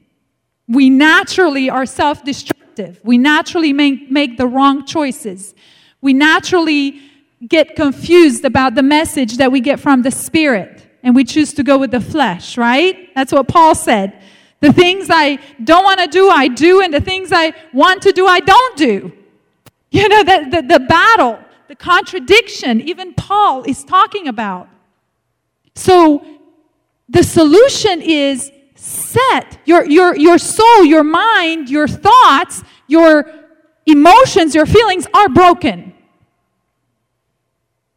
[0.68, 3.00] We naturally are self destructive.
[3.04, 5.54] We naturally make, make the wrong choices.
[6.00, 7.00] We naturally
[7.48, 11.62] get confused about the message that we get from the Spirit and we choose to
[11.62, 13.14] go with the flesh, right?
[13.14, 14.20] That's what Paul said.
[14.61, 18.12] The things I don't want to do, I do, and the things I want to
[18.12, 19.12] do, I don't do.
[19.90, 24.68] You know, the, the, the battle, the contradiction, even Paul is talking about.
[25.74, 26.24] So
[27.09, 33.30] the solution is set your, your, your soul, your mind, your thoughts, your
[33.87, 35.93] emotions, your feelings are broken.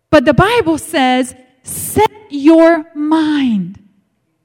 [0.10, 3.80] But the Bible says, set your mind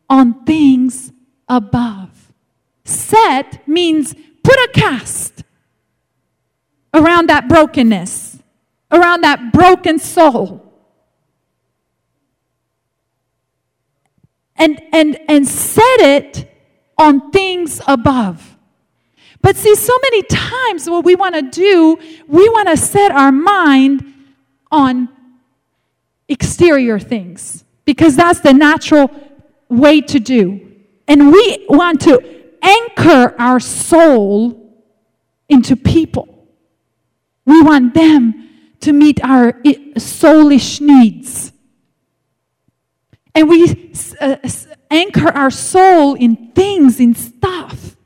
[0.08, 1.12] on things
[1.48, 2.32] above.
[2.84, 5.44] Set means put a cast
[6.92, 8.38] around that brokenness,
[8.90, 10.60] around that broken soul.
[14.56, 16.52] And, and, and set it
[16.98, 18.56] on things above.
[19.40, 21.98] But see, so many times what we want to do,
[22.28, 24.04] we want to set our mind
[24.70, 25.08] on
[26.32, 29.10] exterior things because that's the natural
[29.68, 30.72] way to do.
[31.06, 32.20] And we want to
[32.62, 34.58] anchor our soul
[35.48, 36.48] into people.
[37.44, 38.48] We want them
[38.80, 39.52] to meet our
[39.96, 41.52] soulish needs.
[43.34, 44.36] And we uh,
[44.90, 47.96] anchor our soul in things, in stuff.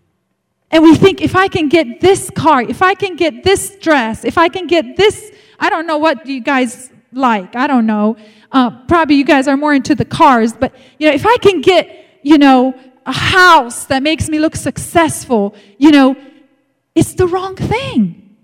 [0.70, 4.24] And we think if I can get this car, if I can get this dress,
[4.24, 7.57] if I can get this, I don't know what you guys like.
[7.57, 8.16] I don't know.
[8.52, 11.61] Uh, probably you guys are more into the cars, but you know, if I can
[11.61, 16.16] get, you know, a house that makes me look successful, you know,
[16.94, 18.37] it's the wrong thing.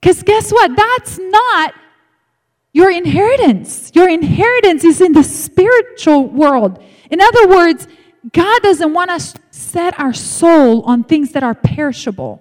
[0.00, 0.76] Because guess what?
[0.76, 1.74] That's not
[2.72, 3.90] your inheritance.
[3.94, 6.82] Your inheritance is in the spiritual world.
[7.10, 7.86] In other words,
[8.32, 12.40] God doesn't want us to set our soul on things that are perishable.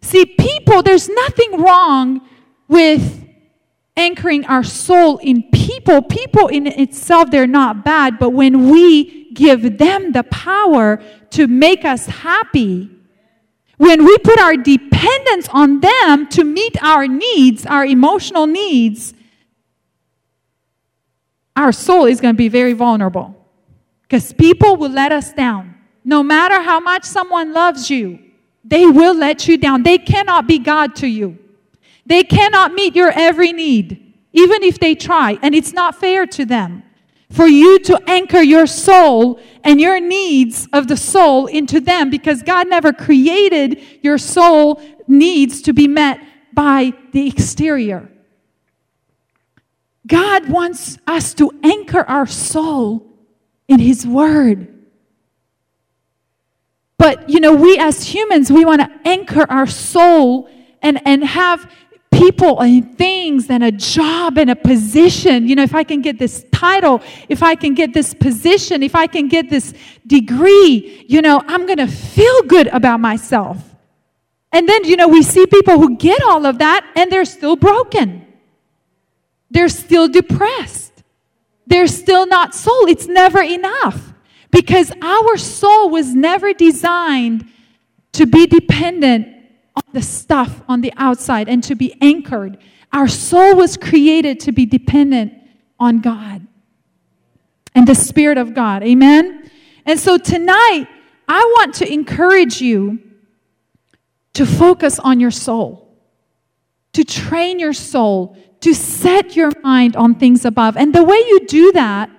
[0.00, 2.26] See, people, there's nothing wrong
[2.68, 3.26] with
[3.96, 9.78] anchoring our soul in people, people in itself, they're not bad, but when we give
[9.78, 12.90] them the power to make us happy,
[13.76, 19.14] when we put our dependence on them to meet our needs, our emotional needs,
[21.56, 23.36] our soul is going to be very vulnerable.
[24.02, 25.74] Because people will let us down.
[26.04, 28.18] No matter how much someone loves you,
[28.64, 29.82] they will let you down.
[29.82, 31.38] They cannot be God to you.
[32.06, 36.44] They cannot meet your every need, even if they try, and it's not fair to
[36.44, 36.82] them.
[37.30, 42.42] For you to anchor your soul and your needs of the soul into them because
[42.42, 46.20] God never created your soul needs to be met
[46.52, 48.10] by the exterior.
[50.06, 53.06] God wants us to anchor our soul
[53.68, 54.68] in His Word.
[56.98, 60.50] But, you know, we as humans, we want to anchor our soul
[60.82, 61.70] and, and have
[62.28, 65.48] people and things and a job and a position.
[65.48, 68.94] You know, if I can get this title, if I can get this position, if
[68.94, 69.74] I can get this
[70.06, 73.58] degree, you know, I'm going to feel good about myself.
[74.52, 77.56] And then, you know, we see people who get all of that and they're still
[77.56, 78.24] broken.
[79.50, 81.02] They're still depressed.
[81.66, 82.86] They're still not soul.
[82.86, 84.12] It's never enough
[84.50, 87.48] because our soul was never designed
[88.12, 89.31] to be dependent
[89.76, 92.58] on the stuff on the outside and to be anchored.
[92.92, 95.34] Our soul was created to be dependent
[95.78, 96.46] on God
[97.74, 98.82] and the Spirit of God.
[98.82, 99.50] Amen?
[99.86, 100.86] And so tonight,
[101.28, 103.00] I want to encourage you
[104.34, 105.96] to focus on your soul,
[106.92, 110.76] to train your soul, to set your mind on things above.
[110.76, 112.10] And the way you do that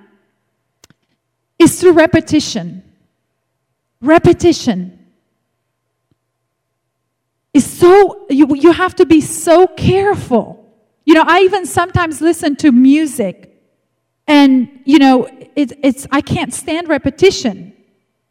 [1.59, 2.83] is through repetition.
[4.01, 5.02] Repetition
[7.53, 10.59] is so, you, you have to be so careful.
[11.05, 13.53] You know, I even sometimes listen to music
[14.27, 17.73] and, you know, it, it's, I can't stand repetition.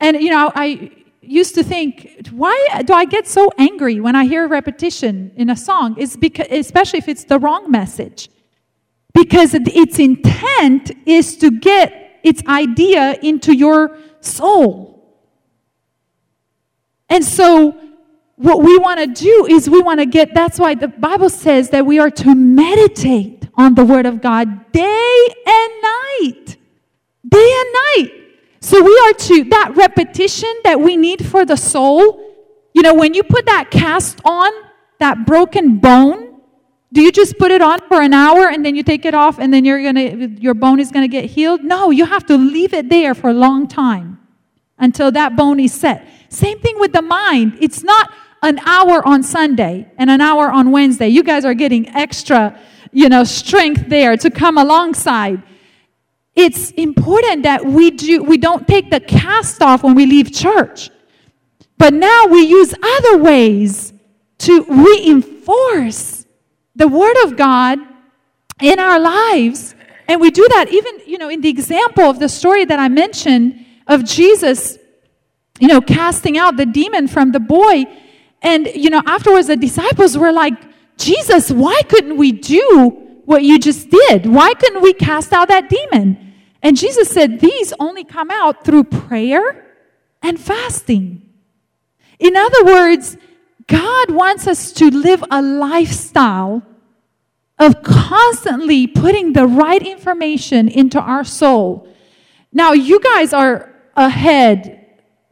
[0.01, 4.25] And, you know, I used to think, why do I get so angry when I
[4.25, 5.97] hear repetition in a song?
[5.99, 8.29] It's because, especially if it's the wrong message.
[9.15, 14.91] Because its intent is to get its idea into your soul.
[17.11, 17.79] And so,
[18.43, 21.71] what we want to do is we want to get, that's why the Bible says
[21.71, 26.57] that we are to meditate on the Word of God day and night.
[27.29, 28.13] Day and night.
[28.61, 32.21] So we are to, that repetition that we need for the soul,
[32.75, 34.51] you know, when you put that cast on,
[34.99, 36.41] that broken bone,
[36.93, 39.39] do you just put it on for an hour and then you take it off
[39.39, 41.65] and then you're gonna, your bone is gonna get healed?
[41.65, 44.21] No, you have to leave it there for a long time
[44.79, 46.07] until that bone is set.
[46.29, 47.59] Same thing with the mind.
[47.61, 48.13] It's not
[48.43, 51.09] an hour on Sunday and an hour on Wednesday.
[51.09, 52.59] You guys are getting extra,
[52.93, 55.43] you know, strength there to come alongside.
[56.35, 60.91] It's important that we do we don't take the cast off when we leave church.
[61.79, 63.93] But now we use other ways
[64.39, 66.27] to reinforce
[66.75, 67.79] the word of God
[68.61, 69.75] in our lives.
[70.09, 72.89] And we do that even, you know, in the example of the story that I
[72.89, 74.79] mentioned of Jesus,
[75.59, 77.85] you know, casting out the demon from the boy.
[78.43, 80.55] And, you know, afterwards the disciples were like,
[80.99, 82.91] Jesus, why couldn't we do
[83.25, 84.27] what you just did?
[84.27, 86.35] Why couldn't we cast out that demon?
[86.63, 89.67] And Jesus said, These only come out through prayer
[90.23, 91.29] and fasting.
[92.19, 93.17] In other words,
[93.67, 96.63] God wants us to live a lifestyle
[97.59, 101.89] of constantly putting the right information into our soul.
[102.53, 104.79] Now, you guys are ahead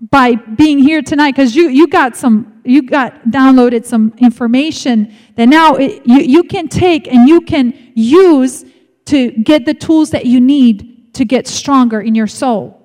[0.01, 5.47] by being here tonight because you, you got some you got downloaded some information that
[5.47, 8.65] now it, you, you can take and you can use
[9.07, 12.77] to get the tools that you need to get stronger in your soul.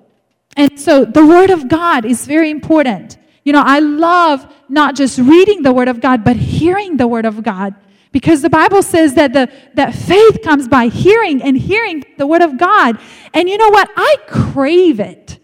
[0.56, 3.18] And so the word of god is very important.
[3.44, 7.26] You know i love not just reading the word of god but hearing the word
[7.26, 7.74] of god.
[8.12, 12.42] Because the bible says that the that faith comes by hearing and hearing the word
[12.42, 12.98] of god.
[13.34, 13.88] And you know what?
[13.96, 15.38] I crave it.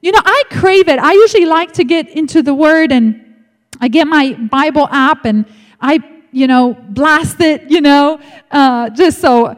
[0.00, 0.98] You know, I crave it.
[0.98, 3.29] I usually like to get into the Word and
[3.80, 5.46] I get my Bible app and
[5.80, 6.00] I,
[6.32, 8.20] you know, blast it, you know,
[8.50, 9.56] uh, just so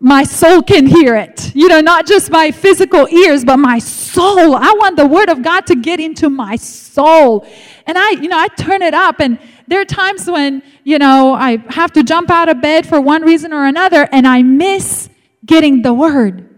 [0.00, 1.54] my soul can hear it.
[1.54, 4.56] You know, not just my physical ears, but my soul.
[4.56, 7.46] I want the Word of God to get into my soul.
[7.86, 11.32] And I, you know, I turn it up and there are times when, you know,
[11.32, 15.08] I have to jump out of bed for one reason or another and I miss
[15.46, 16.49] getting the Word.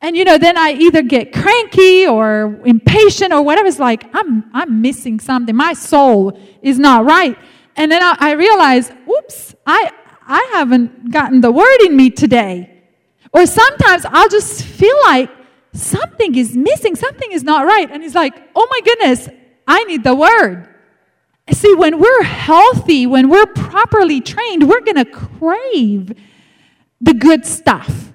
[0.00, 3.68] And you know, then I either get cranky or impatient or whatever.
[3.68, 5.56] It's like, I'm, I'm missing something.
[5.56, 7.36] My soul is not right.
[7.76, 9.90] And then I, I realize, oops, I,
[10.26, 12.82] I haven't gotten the word in me today.
[13.32, 15.30] Or sometimes I'll just feel like
[15.72, 17.90] something is missing, something is not right.
[17.90, 19.28] And he's like, oh my goodness,
[19.66, 20.68] I need the word.
[21.50, 26.12] See, when we're healthy, when we're properly trained, we're going to crave
[27.00, 28.12] the good stuff.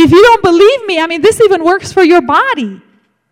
[0.00, 2.80] If you don't believe me, I mean, this even works for your body.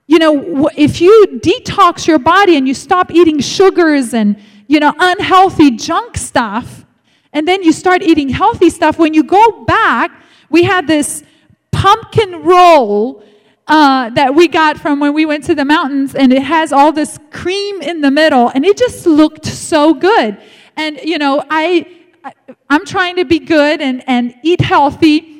[0.08, 4.36] You know, if you detox your body and you stop eating sugars and,
[4.66, 6.84] you know, unhealthy junk stuff,
[7.32, 10.10] and then you start eating healthy stuff, when you go back,
[10.50, 11.22] we had this
[11.70, 13.22] pumpkin roll
[13.68, 16.90] uh, that we got from when we went to the mountains, and it has all
[16.90, 20.36] this cream in the middle, and it just looked so good.
[20.74, 21.86] And, you know, I,
[22.24, 22.32] I
[22.68, 25.35] I'm trying to be good and, and eat healthy.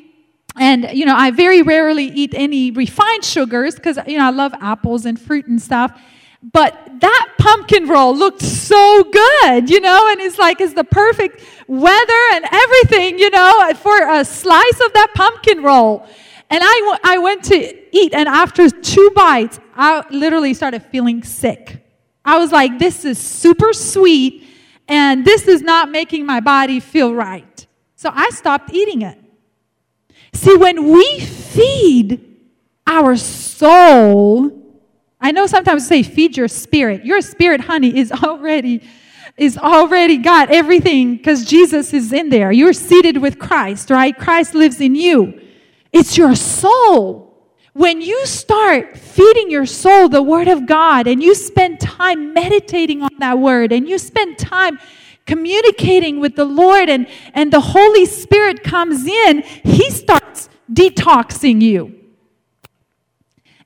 [0.59, 4.55] And, you know, I very rarely eat any refined sugars because, you know, I love
[4.61, 6.01] apples and fruit and stuff.
[6.53, 11.43] But that pumpkin roll looked so good, you know, and it's like it's the perfect
[11.67, 16.07] weather and everything, you know, for a slice of that pumpkin roll.
[16.49, 21.25] And I, w- I went to eat, and after two bites, I literally started feeling
[21.25, 21.85] sick.
[22.25, 24.47] I was like, this is super sweet,
[24.87, 27.67] and this is not making my body feel right.
[27.97, 29.19] So I stopped eating it.
[30.37, 32.23] See, when we feed
[32.87, 34.53] our soul,
[35.19, 37.05] I know sometimes we say feed your spirit.
[37.05, 38.87] Your spirit, honey, is already
[39.37, 42.51] is already got everything because Jesus is in there.
[42.53, 44.17] You're seated with Christ, right?
[44.17, 45.41] Christ lives in you.
[45.93, 47.25] It's your soul.
[47.77, 53.03] when you start feeding your soul the Word of God and you spend time meditating
[53.03, 54.79] on that Word and you spend time
[55.27, 61.95] communicating with the Lord and, and the Holy Spirit comes in, He starts detoxing you.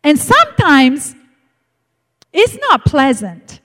[0.03, 1.15] And sometimes
[2.33, 3.61] it's not pleasant.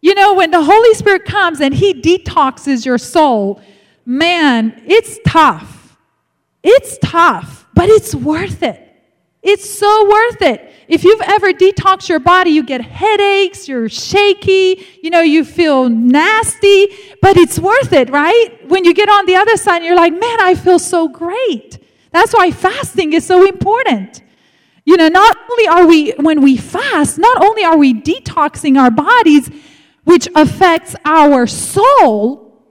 [0.00, 3.60] You know, when the Holy Spirit comes and He detoxes your soul,
[4.06, 5.96] man, it's tough.
[6.62, 8.87] It's tough but it's worth it.
[9.42, 10.72] It's so worth it.
[10.88, 15.88] If you've ever detoxed your body, you get headaches, you're shaky, you know, you feel
[15.88, 16.88] nasty,
[17.22, 18.58] but it's worth it, right?
[18.66, 21.78] When you get on the other side, you're like, man, I feel so great.
[22.10, 24.22] That's why fasting is so important.
[24.84, 28.90] You know, not only are we, when we fast, not only are we detoxing our
[28.90, 29.50] bodies,
[30.04, 32.64] which affects our soul.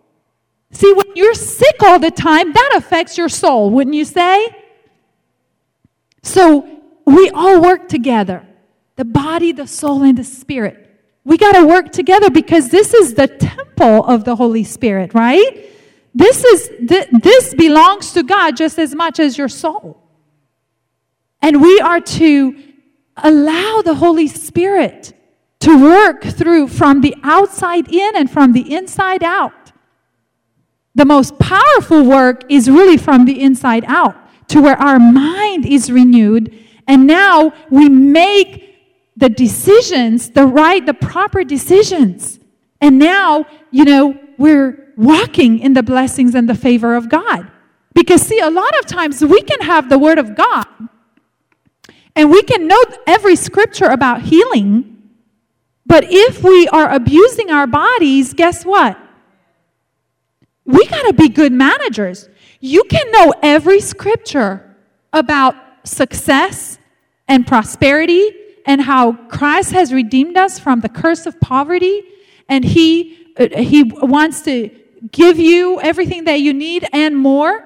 [0.72, 4.50] See, when you're sick all the time, that affects your soul, wouldn't you say?
[6.24, 6.68] So
[7.06, 8.46] we all work together
[8.98, 10.84] the body, the soul, and the spirit.
[11.24, 15.70] We got to work together because this is the temple of the Holy Spirit, right?
[16.16, 20.02] This is th- this belongs to God just as much as your soul.
[21.42, 22.58] And we are to
[23.18, 25.14] allow the Holy Spirit
[25.60, 29.72] to work through from the outside in and from the inside out.
[30.96, 35.92] The most powerful work is really from the inside out to where our mind is
[35.92, 38.64] renewed, and now we make
[39.18, 42.40] the decisions, the right, the proper decisions.
[42.80, 47.52] And now, you know, we're walking in the blessings and the favor of God.
[47.94, 50.68] Because, see, a lot of times we can have the Word of God
[52.18, 55.12] and we can know every scripture about healing,
[55.86, 58.98] but if we are abusing our bodies, guess what?
[60.66, 62.28] We got to be good managers.
[62.60, 64.76] You can know every scripture
[65.14, 66.80] about success
[67.28, 68.32] and prosperity
[68.66, 72.04] and how Christ has redeemed us from the curse of poverty
[72.50, 74.70] and he uh, he wants to
[75.12, 77.64] give you everything that you need and more.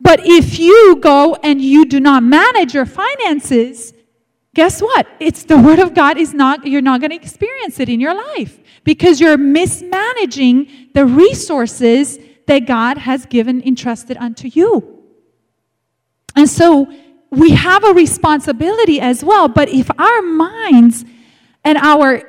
[0.00, 3.94] But if you go and you do not manage your finances,
[4.54, 5.06] guess what?
[5.18, 8.14] It's the word of God is not you're not going to experience it in your
[8.14, 15.02] life because you're mismanaging the resources that God has given, entrusted unto you.
[16.36, 16.92] And so
[17.30, 21.04] we have a responsibility as well, but if our minds
[21.64, 22.22] and our,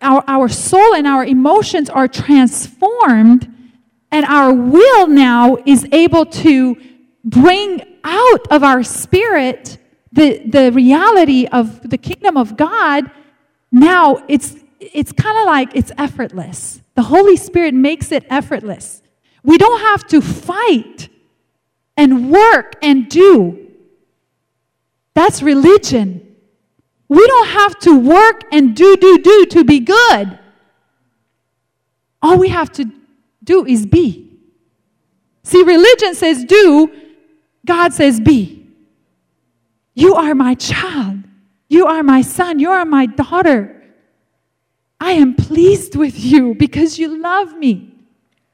[0.00, 3.48] our, our soul and our emotions are transformed,
[4.10, 6.76] and our will now is able to
[7.24, 9.78] bring out of our spirit
[10.12, 13.10] the, the reality of the kingdom of God,
[13.70, 16.82] now it's, it's kind of like it's effortless.
[16.94, 19.01] The Holy Spirit makes it effortless.
[19.42, 21.08] We don't have to fight
[21.96, 23.70] and work and do.
[25.14, 26.36] That's religion.
[27.08, 30.38] We don't have to work and do, do, do to be good.
[32.22, 32.90] All we have to
[33.42, 34.30] do is be.
[35.42, 36.90] See, religion says do,
[37.66, 38.66] God says be.
[39.94, 41.18] You are my child.
[41.68, 42.60] You are my son.
[42.60, 43.82] You are my daughter.
[45.00, 47.91] I am pleased with you because you love me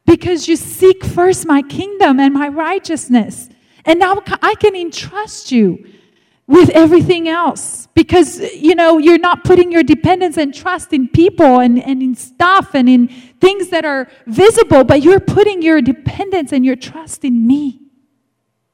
[0.08, 3.50] because you seek first my kingdom and my righteousness.
[3.84, 5.86] And now I can entrust you
[6.46, 11.60] with everything else because, you know, you're not putting your dependence and trust in people
[11.60, 16.52] and, and in stuff and in things that are visible, but you're putting your dependence
[16.52, 17.82] and your trust in me.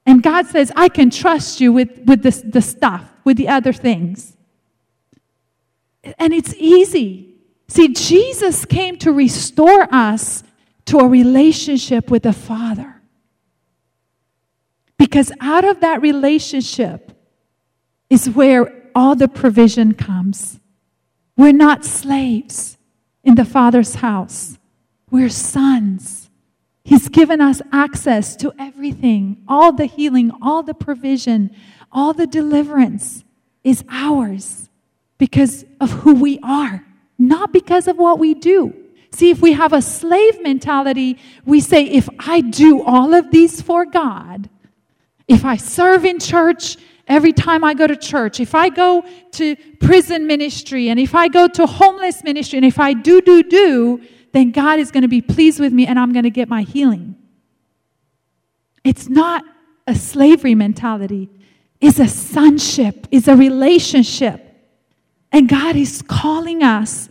[0.07, 3.73] And God says, I can trust you with, with this, the stuff, with the other
[3.73, 4.37] things.
[6.17, 7.35] And it's easy.
[7.67, 10.45] See, Jesus came to restore us
[10.87, 13.03] to a relationship with the Father.
[14.99, 17.13] Because out of that relationship
[18.11, 20.61] is where all the provision comes.
[21.37, 22.79] We're not slaves
[23.23, 24.59] in the Father's house,
[25.11, 26.31] we're sons.
[26.85, 29.43] He's given us access to everything.
[29.49, 31.51] All the healing, all the provision,
[31.91, 33.25] all the deliverance
[33.63, 34.69] is ours
[35.17, 36.85] because of who we are,
[37.19, 38.84] not because of what we do.
[39.15, 43.63] See, if we have a slave mentality, we say, if I do all of these
[43.63, 44.51] for God,
[45.29, 49.55] if I serve in church every time I go to church, if I go to
[49.79, 54.03] prison ministry, and if I go to homeless ministry, and if I do, do, do,
[54.33, 56.63] then God is going to be pleased with me and I'm going to get my
[56.63, 57.15] healing.
[58.83, 59.45] It's not
[59.87, 61.31] a slavery mentality,
[61.81, 64.41] it's a sonship, it's a relationship.
[65.31, 67.09] And God is calling us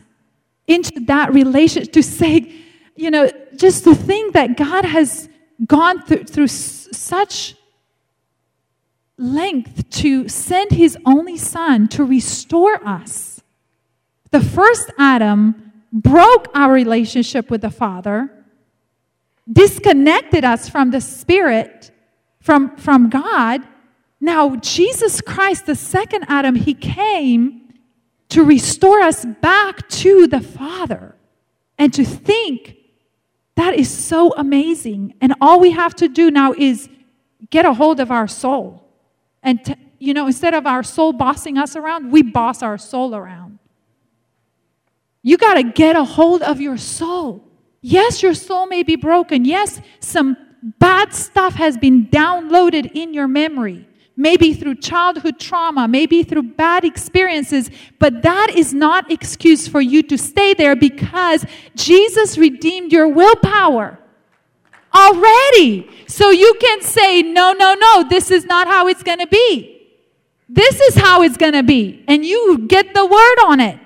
[0.68, 2.52] into that relationship to say,
[2.96, 5.30] you know, just to think that God has
[5.66, 7.56] gone through, through such
[9.18, 13.42] length to send his only son to restore us.
[14.32, 18.32] The first Adam broke our relationship with the Father,
[19.52, 21.92] disconnected us from the Spirit,
[22.42, 23.62] from, from God.
[24.20, 27.63] Now, Jesus Christ, the second Adam, he came
[28.34, 31.16] to restore us back to the Father.
[31.78, 32.78] And to think
[33.56, 35.14] that is so amazing.
[35.22, 36.90] And all we have to do now is
[37.50, 38.88] get a hold of our soul.
[39.44, 43.16] And, t- you know, instead of our soul bossing us around, we boss our soul
[43.16, 43.60] around.
[45.22, 47.48] You got to get a hold of your soul.
[47.82, 49.46] Yes, your soul may be broken.
[49.46, 50.38] Yes, some
[50.80, 56.86] bad stuff has been downloaded in your memory maybe through childhood trauma, maybe through bad
[56.86, 61.46] experiences, but that is not excuse for you to stay there because
[61.76, 63.98] Jesus redeemed your willpower
[64.94, 65.90] already.
[66.08, 69.70] So you can say, no, no, no, this is not how it's going to be.
[70.48, 72.04] This is how it's going to be.
[72.08, 73.80] And you get the word on it.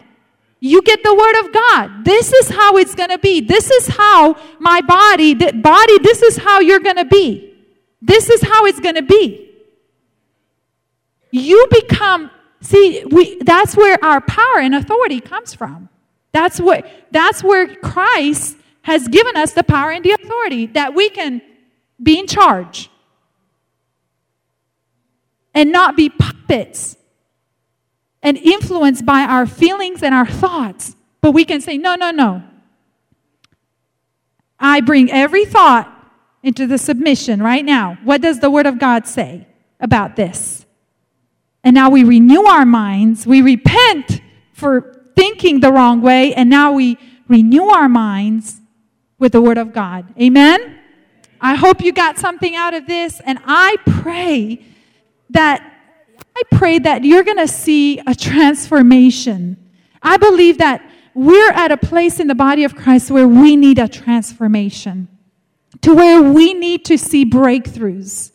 [0.60, 2.04] You get the word of God.
[2.04, 3.42] This is how it's going to be.
[3.42, 7.54] This is how my body, body, this is how you're going to be.
[8.02, 9.47] This is how it's going to be
[11.40, 12.32] you become
[12.62, 15.90] see we that's where our power and authority comes from.
[16.32, 21.10] That's what that's where christ has given us the power and the authority that we
[21.10, 21.42] can
[22.02, 22.90] be in charge
[25.54, 26.96] and not be puppets
[28.22, 30.96] and influenced by our feelings and our thoughts.
[31.22, 32.44] But we can say no no no.
[34.60, 35.94] I bring every thought
[36.44, 37.98] into the submission right now.
[38.04, 39.48] What does the word of god say
[39.80, 40.67] about this
[41.68, 43.28] and now we renew our minds.
[43.28, 44.22] We repent
[44.54, 46.34] for thinking the wrong way.
[46.34, 46.98] And now we
[47.28, 48.62] renew our minds
[49.20, 50.06] with the Word of God.
[50.18, 50.80] Amen?
[51.42, 53.20] I hope you got something out of this.
[53.20, 54.64] And I pray
[55.32, 55.74] that.
[56.38, 59.58] I pray that you're going to see a transformation.
[60.02, 63.78] I believe that we're at a place in the body of Christ where we need
[63.78, 65.10] a transformation,
[65.82, 68.32] to where we need to see breakthroughs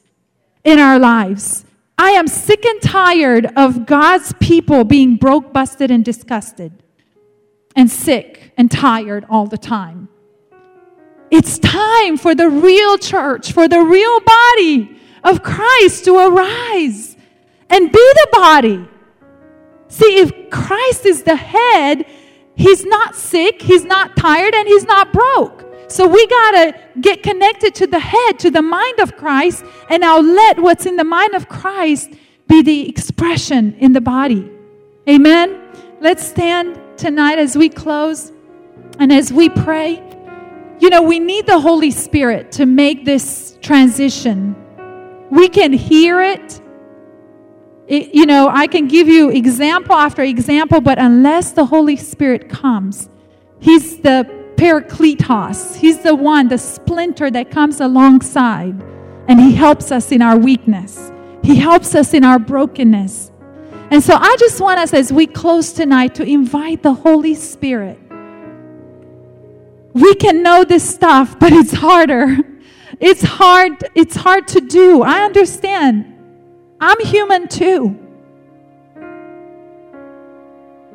[0.65, 1.65] in our lives.
[2.03, 6.83] I am sick and tired of God's people being broke, busted, and disgusted,
[7.77, 10.09] and sick and tired all the time.
[11.31, 17.17] It's time for the real church, for the real body of Christ to arise
[17.71, 18.89] and be the body.
[19.87, 22.05] See, if Christ is the head,
[22.57, 25.72] he's not sick, he's not tired, and he's not broke.
[25.93, 30.01] So we got to get connected to the head, to the mind of Christ, and
[30.01, 32.11] now let what's in the mind of Christ
[32.49, 34.51] be the expression in the body.
[35.07, 35.61] Amen.
[36.01, 38.33] Let's stand tonight as we close
[38.99, 40.03] and as we pray.
[40.81, 44.57] You know, we need the Holy Spirit to make this transition.
[45.31, 46.59] We can hear it.
[47.87, 52.49] it you know, I can give you example after example, but unless the Holy Spirit
[52.49, 53.11] comes,
[53.61, 55.75] He's the Parakletos.
[55.75, 58.81] He's the one, the splinter that comes alongside,
[59.27, 61.11] and He helps us in our weakness.
[61.43, 63.33] He helps us in our brokenness.
[63.91, 67.99] And so I just want us, as we close tonight, to invite the Holy Spirit.
[69.95, 72.37] We can know this stuff, but it's harder.
[73.01, 73.73] It's hard.
[73.97, 75.03] It's hard to do.
[75.03, 76.07] I understand.
[76.81, 77.99] I'm human too.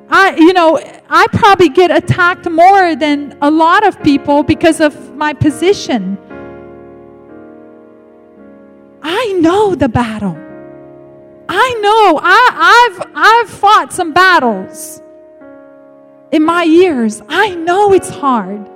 [0.09, 0.79] I, you know,
[1.09, 6.17] I probably get attacked more than a lot of people because of my position.
[9.01, 10.37] I know the battle.
[11.49, 12.19] I know.
[12.21, 15.01] I, I've, I've fought some battles
[16.31, 17.21] in my years.
[17.27, 18.69] I know it's hard.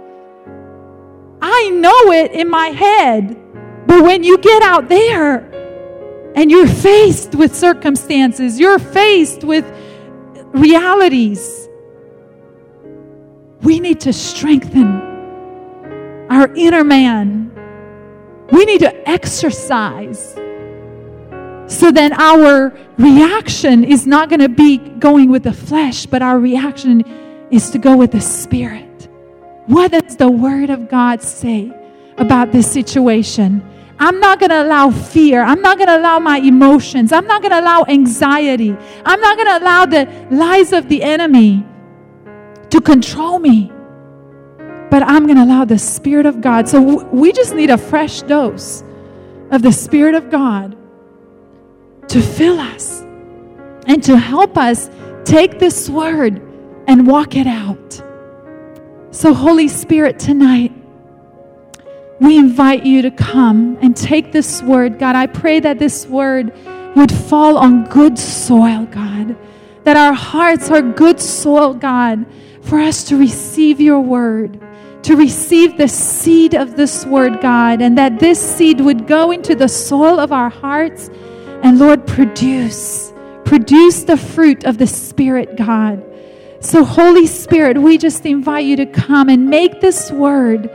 [1.42, 3.38] I know it in my head.
[3.88, 5.50] But when you get out there
[6.36, 9.66] and you're faced with circumstances, you're faced with
[10.54, 11.68] realities.
[13.62, 15.02] We need to strengthen
[16.30, 17.52] our inner man.
[18.52, 20.36] We need to exercise
[21.72, 26.38] so then our reaction is not going to be going with the flesh, but our
[26.38, 27.02] reaction
[27.50, 29.08] is to go with the spirit.
[29.68, 31.72] What does the word of God say
[32.18, 33.64] about this situation?
[34.02, 35.44] I'm not going to allow fear.
[35.44, 37.12] I'm not going to allow my emotions.
[37.12, 38.76] I'm not going to allow anxiety.
[39.06, 41.64] I'm not going to allow the lies of the enemy
[42.72, 43.72] to control me.
[44.90, 46.68] But I'm going to allow the Spirit of God.
[46.68, 48.84] So we just need a fresh dose
[49.52, 50.76] of the Spirit of God
[52.08, 53.02] to fill us
[53.86, 54.90] and to help us
[55.26, 56.42] take this word
[56.88, 58.02] and walk it out.
[59.12, 60.74] So, Holy Spirit, tonight,
[62.22, 65.00] we invite you to come and take this word.
[65.00, 66.54] God, I pray that this word
[66.96, 69.36] would fall on good soil, God.
[69.86, 72.28] That our hearts are good soil, God,
[72.62, 74.62] for us to receive your word,
[75.02, 79.56] to receive the seed of this word, God, and that this seed would go into
[79.56, 81.10] the soil of our hearts
[81.64, 83.14] and, Lord, produce,
[83.46, 86.06] produce the fruit of the Spirit, God.
[86.60, 90.70] So, Holy Spirit, we just invite you to come and make this word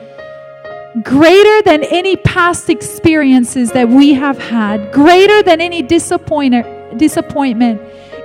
[1.02, 6.66] greater than any past experiences that we have had, greater than any disappointment,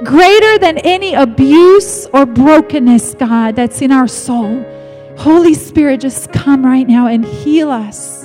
[0.06, 4.66] greater than any abuse or brokenness, God, that's in our soul.
[5.18, 8.24] Holy Spirit, just come right now and heal us.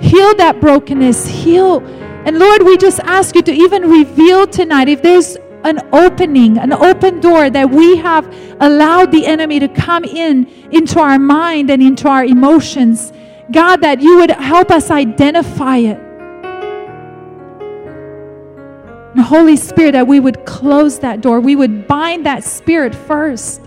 [0.00, 1.26] Heal that brokenness.
[1.26, 1.80] Heal.
[2.24, 6.72] And Lord, we just ask you to even reveal tonight if there's an opening, an
[6.72, 11.82] open door that we have allowed the enemy to come in into our mind and
[11.82, 13.12] into our emotions.
[13.52, 15.98] God, that you would help us identify it.
[19.14, 21.40] And Holy Spirit, that we would close that door.
[21.40, 23.60] We would bind that spirit first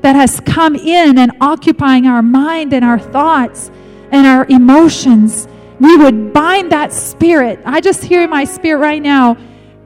[0.00, 3.70] that has come in and occupying our mind and our thoughts
[4.10, 5.46] and our emotions.
[5.78, 7.60] We would bind that spirit.
[7.64, 9.36] I just hear in my spirit right now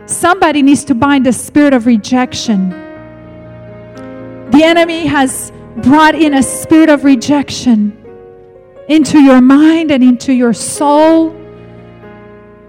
[0.06, 2.68] Somebody needs to bind the spirit of rejection.
[4.50, 8.03] The enemy has brought in a spirit of rejection
[8.88, 11.30] into your mind and into your soul.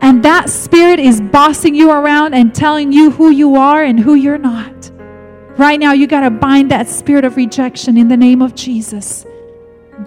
[0.01, 4.13] And that spirit is bossing you around and telling you who you are and who
[4.13, 4.91] you're not.
[5.57, 9.25] Right now, you got to bind that spirit of rejection in the name of Jesus.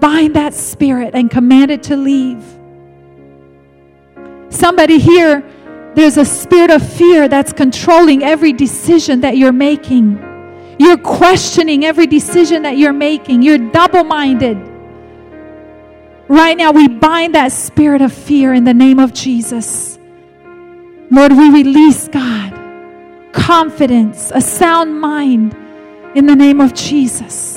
[0.01, 2.45] Bind that spirit and command it to leave.
[4.51, 5.43] Somebody here
[5.99, 10.17] there's a spirit of fear that's controlling every decision that you're making.
[10.79, 13.43] You're questioning every decision that you're making.
[13.43, 14.59] You're double minded.
[16.29, 19.99] Right now, we bind that spirit of fear in the name of Jesus.
[21.11, 22.53] Lord, we release, God,
[23.33, 25.57] confidence, a sound mind
[26.15, 27.57] in the name of Jesus.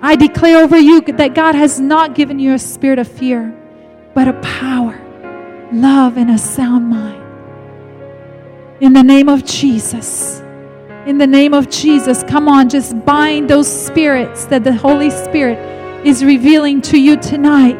[0.00, 3.54] I declare over you that God has not given you a spirit of fear,
[4.14, 4.98] but a power,
[5.70, 7.22] love, and a sound mind.
[8.80, 10.40] In the name of Jesus.
[11.04, 12.22] In the name of Jesus.
[12.22, 15.58] Come on, just bind those spirits that the Holy Spirit
[16.04, 17.78] is revealing to you tonight.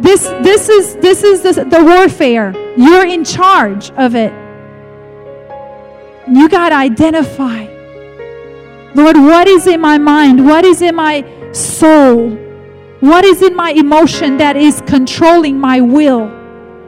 [0.00, 2.52] This, this is, this is the, the warfare.
[2.76, 4.32] You're in charge of it.
[6.28, 7.64] You got to identify.
[8.94, 10.44] Lord, what is in my mind?
[10.44, 12.30] What is in my soul?
[13.00, 16.24] What is in my emotion that is controlling my will?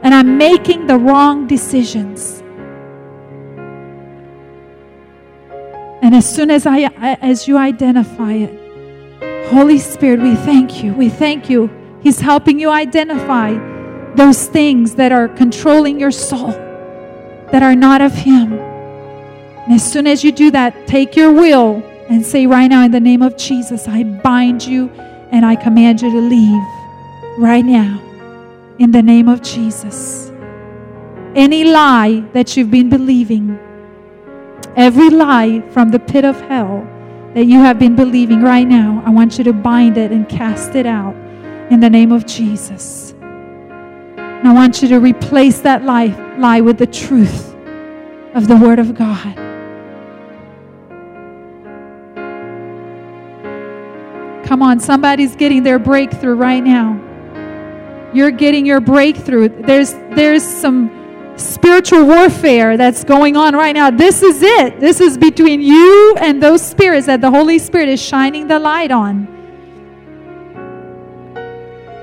[0.03, 2.43] And I'm making the wrong decisions.
[6.01, 6.83] And as soon as I
[7.21, 8.68] as you identify it,
[9.49, 10.93] Holy Spirit, we thank you.
[10.93, 11.69] We thank you.
[12.01, 13.53] He's helping you identify
[14.15, 16.51] those things that are controlling your soul
[17.51, 18.53] that are not of him.
[18.53, 22.91] And as soon as you do that, take your will and say right now in
[22.91, 24.89] the name of Jesus, I bind you
[25.31, 26.63] and I command you to leave
[27.37, 28.01] right now
[28.79, 30.31] in the name of Jesus.
[31.35, 33.59] Any lie that you've been believing
[34.75, 36.87] Every lie from the pit of hell
[37.33, 40.75] that you have been believing right now, I want you to bind it and cast
[40.75, 41.15] it out
[41.71, 43.11] in the name of Jesus.
[43.19, 46.07] And I want you to replace that lie,
[46.37, 47.53] lie with the truth
[48.33, 49.35] of the Word of God.
[54.45, 56.99] Come on, somebody's getting their breakthrough right now.
[58.13, 59.49] You're getting your breakthrough.
[59.49, 60.89] There's there's some
[61.39, 63.89] spiritual warfare that's going on right now.
[63.89, 64.79] This is it.
[64.79, 68.91] This is between you and those spirits that the Holy Spirit is shining the light
[68.91, 69.27] on.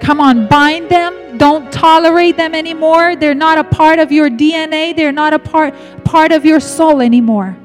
[0.00, 1.38] Come on, bind them.
[1.38, 3.16] Don't tolerate them anymore.
[3.16, 4.94] They're not a part of your DNA.
[4.94, 5.74] They're not a part
[6.04, 7.56] part of your soul anymore.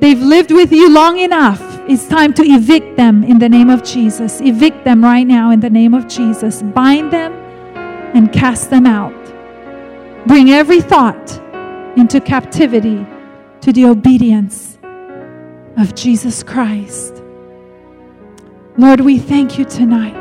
[0.00, 1.60] They've lived with you long enough.
[1.88, 4.40] It's time to evict them in the name of Jesus.
[4.40, 6.62] Evict them right now in the name of Jesus.
[6.62, 7.32] Bind them
[8.14, 9.25] and cast them out.
[10.26, 11.40] Bring every thought
[11.96, 13.06] into captivity
[13.60, 14.76] to the obedience
[15.76, 17.22] of Jesus Christ.
[18.76, 20.14] Lord, we thank you tonight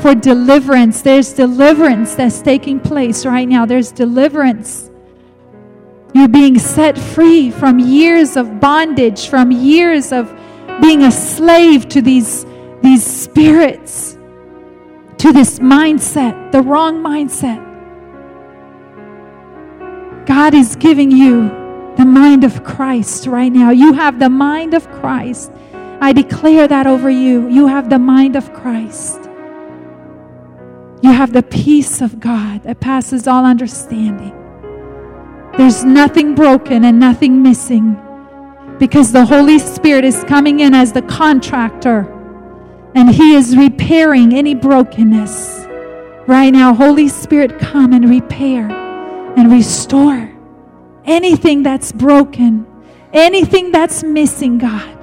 [0.00, 1.00] for deliverance.
[1.00, 3.64] There's deliverance that's taking place right now.
[3.64, 4.90] There's deliverance.
[6.14, 10.32] You're being set free from years of bondage, from years of
[10.82, 12.44] being a slave to these,
[12.82, 14.18] these spirits,
[15.18, 17.65] to this mindset, the wrong mindset.
[20.26, 21.48] God is giving you
[21.96, 23.70] the mind of Christ right now.
[23.70, 25.52] You have the mind of Christ.
[26.00, 27.48] I declare that over you.
[27.48, 29.20] You have the mind of Christ.
[31.00, 34.34] You have the peace of God that passes all understanding.
[35.56, 37.96] There's nothing broken and nothing missing
[38.78, 42.12] because the Holy Spirit is coming in as the contractor
[42.94, 45.66] and He is repairing any brokenness.
[46.26, 48.85] Right now, Holy Spirit, come and repair
[49.36, 50.32] and restore
[51.04, 52.66] anything that's broken,
[53.12, 54.96] anything that's missing, God.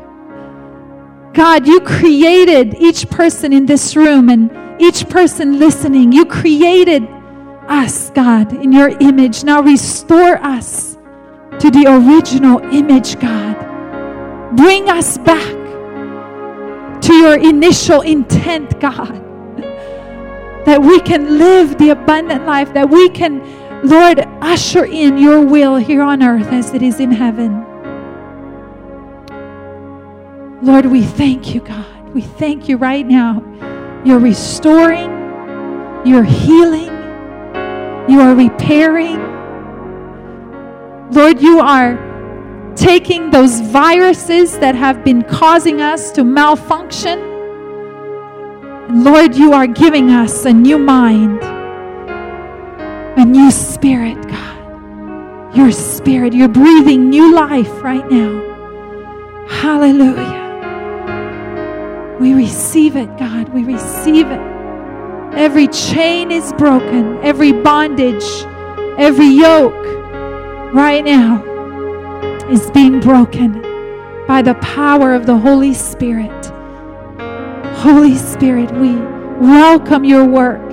[1.34, 6.12] God, you created each person in this room and each person listening.
[6.12, 7.08] You created
[7.68, 9.44] us, God, in your image.
[9.44, 10.98] Now restore us
[11.60, 14.56] to the original image, God.
[14.56, 15.64] Bring us back
[17.02, 19.20] to your initial intent, God.
[20.64, 23.42] That we can live the abundant life, that we can,
[23.84, 27.66] Lord, usher in your will here on earth as it is in heaven.
[30.62, 32.10] Lord, we thank you, God.
[32.14, 33.44] We thank you right now.
[34.06, 35.12] You're restoring,
[36.06, 36.88] you're healing,
[38.10, 39.20] you are repairing.
[41.12, 41.98] Lord, you are
[42.76, 47.20] taking those viruses that have been causing us to malfunction.
[49.04, 51.42] Lord, you are giving us a new mind,
[53.18, 55.56] a new spirit, God.
[55.56, 59.46] Your spirit, you're breathing new life right now.
[59.48, 60.42] Hallelujah.
[62.20, 63.50] We receive it, God.
[63.50, 64.40] We receive it.
[65.36, 68.24] Every chain is broken, every bondage,
[68.98, 69.74] every yoke
[70.74, 71.44] right now
[72.50, 73.62] is being broken
[74.28, 76.46] by the power of the Holy Spirit.
[77.78, 78.96] Holy Spirit, we
[79.40, 80.73] welcome your work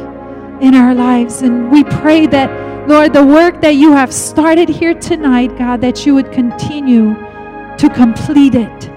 [0.60, 4.94] in our lives and we pray that, Lord, the work that you have started here
[4.94, 7.14] tonight, God, that you would continue
[7.78, 8.90] to complete it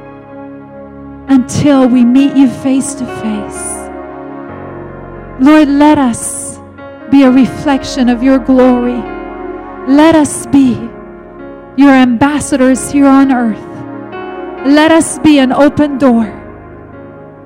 [1.29, 3.73] until we meet you face to face.
[5.39, 6.59] Lord, let us
[7.09, 9.01] be a reflection of your glory.
[9.87, 10.73] Let us be
[11.75, 14.67] your ambassadors here on earth.
[14.67, 16.25] Let us be an open door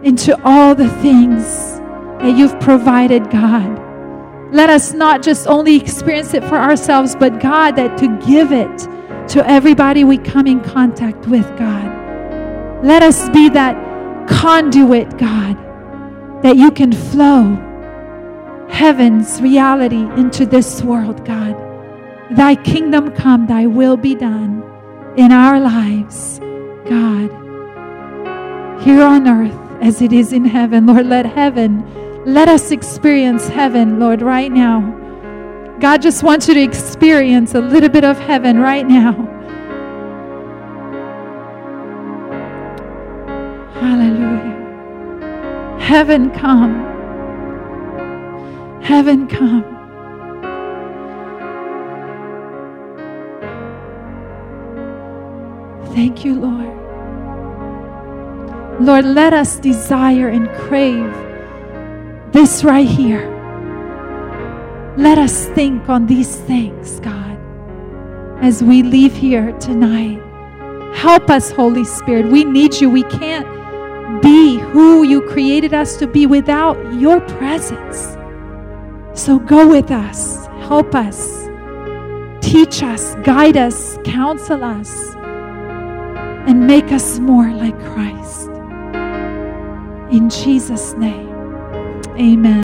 [0.04, 1.44] into all the things
[2.20, 3.87] that you've provided, God.
[4.52, 8.78] Let us not just only experience it for ourselves, but God, that to give it
[9.30, 12.86] to everybody we come in contact with, God.
[12.86, 13.76] Let us be that
[14.30, 15.58] conduit, God,
[16.44, 17.64] that you can flow
[18.70, 21.56] heaven's reality into this world, God.
[22.32, 24.64] Thy kingdom come, thy will be done
[25.18, 26.40] in our lives,
[26.88, 27.32] God.
[28.82, 30.86] Here on earth as it is in heaven.
[30.86, 31.84] Lord, let heaven,
[32.28, 34.82] let us experience heaven, Lord, right now.
[35.80, 39.14] God just wants you to experience a little bit of heaven right now.
[43.76, 44.58] Hallelujah.
[45.80, 46.84] Heaven come.
[48.82, 49.64] Heaven come.
[55.94, 56.76] Thank you, Lord.
[58.82, 61.27] Lord, let us desire and crave
[62.38, 63.26] this right here.
[64.96, 67.36] Let us think on these things, God,
[68.44, 70.22] as we leave here tonight.
[70.96, 72.28] Help us, Holy Spirit.
[72.28, 72.92] We need you.
[72.92, 73.48] We can't
[74.22, 78.16] be who you created us to be without your presence.
[79.20, 81.18] So go with us, help us,
[82.40, 84.92] teach us, guide us, counsel us,
[86.48, 88.50] and make us more like Christ.
[90.12, 91.27] In Jesus' name,
[92.20, 92.48] amen.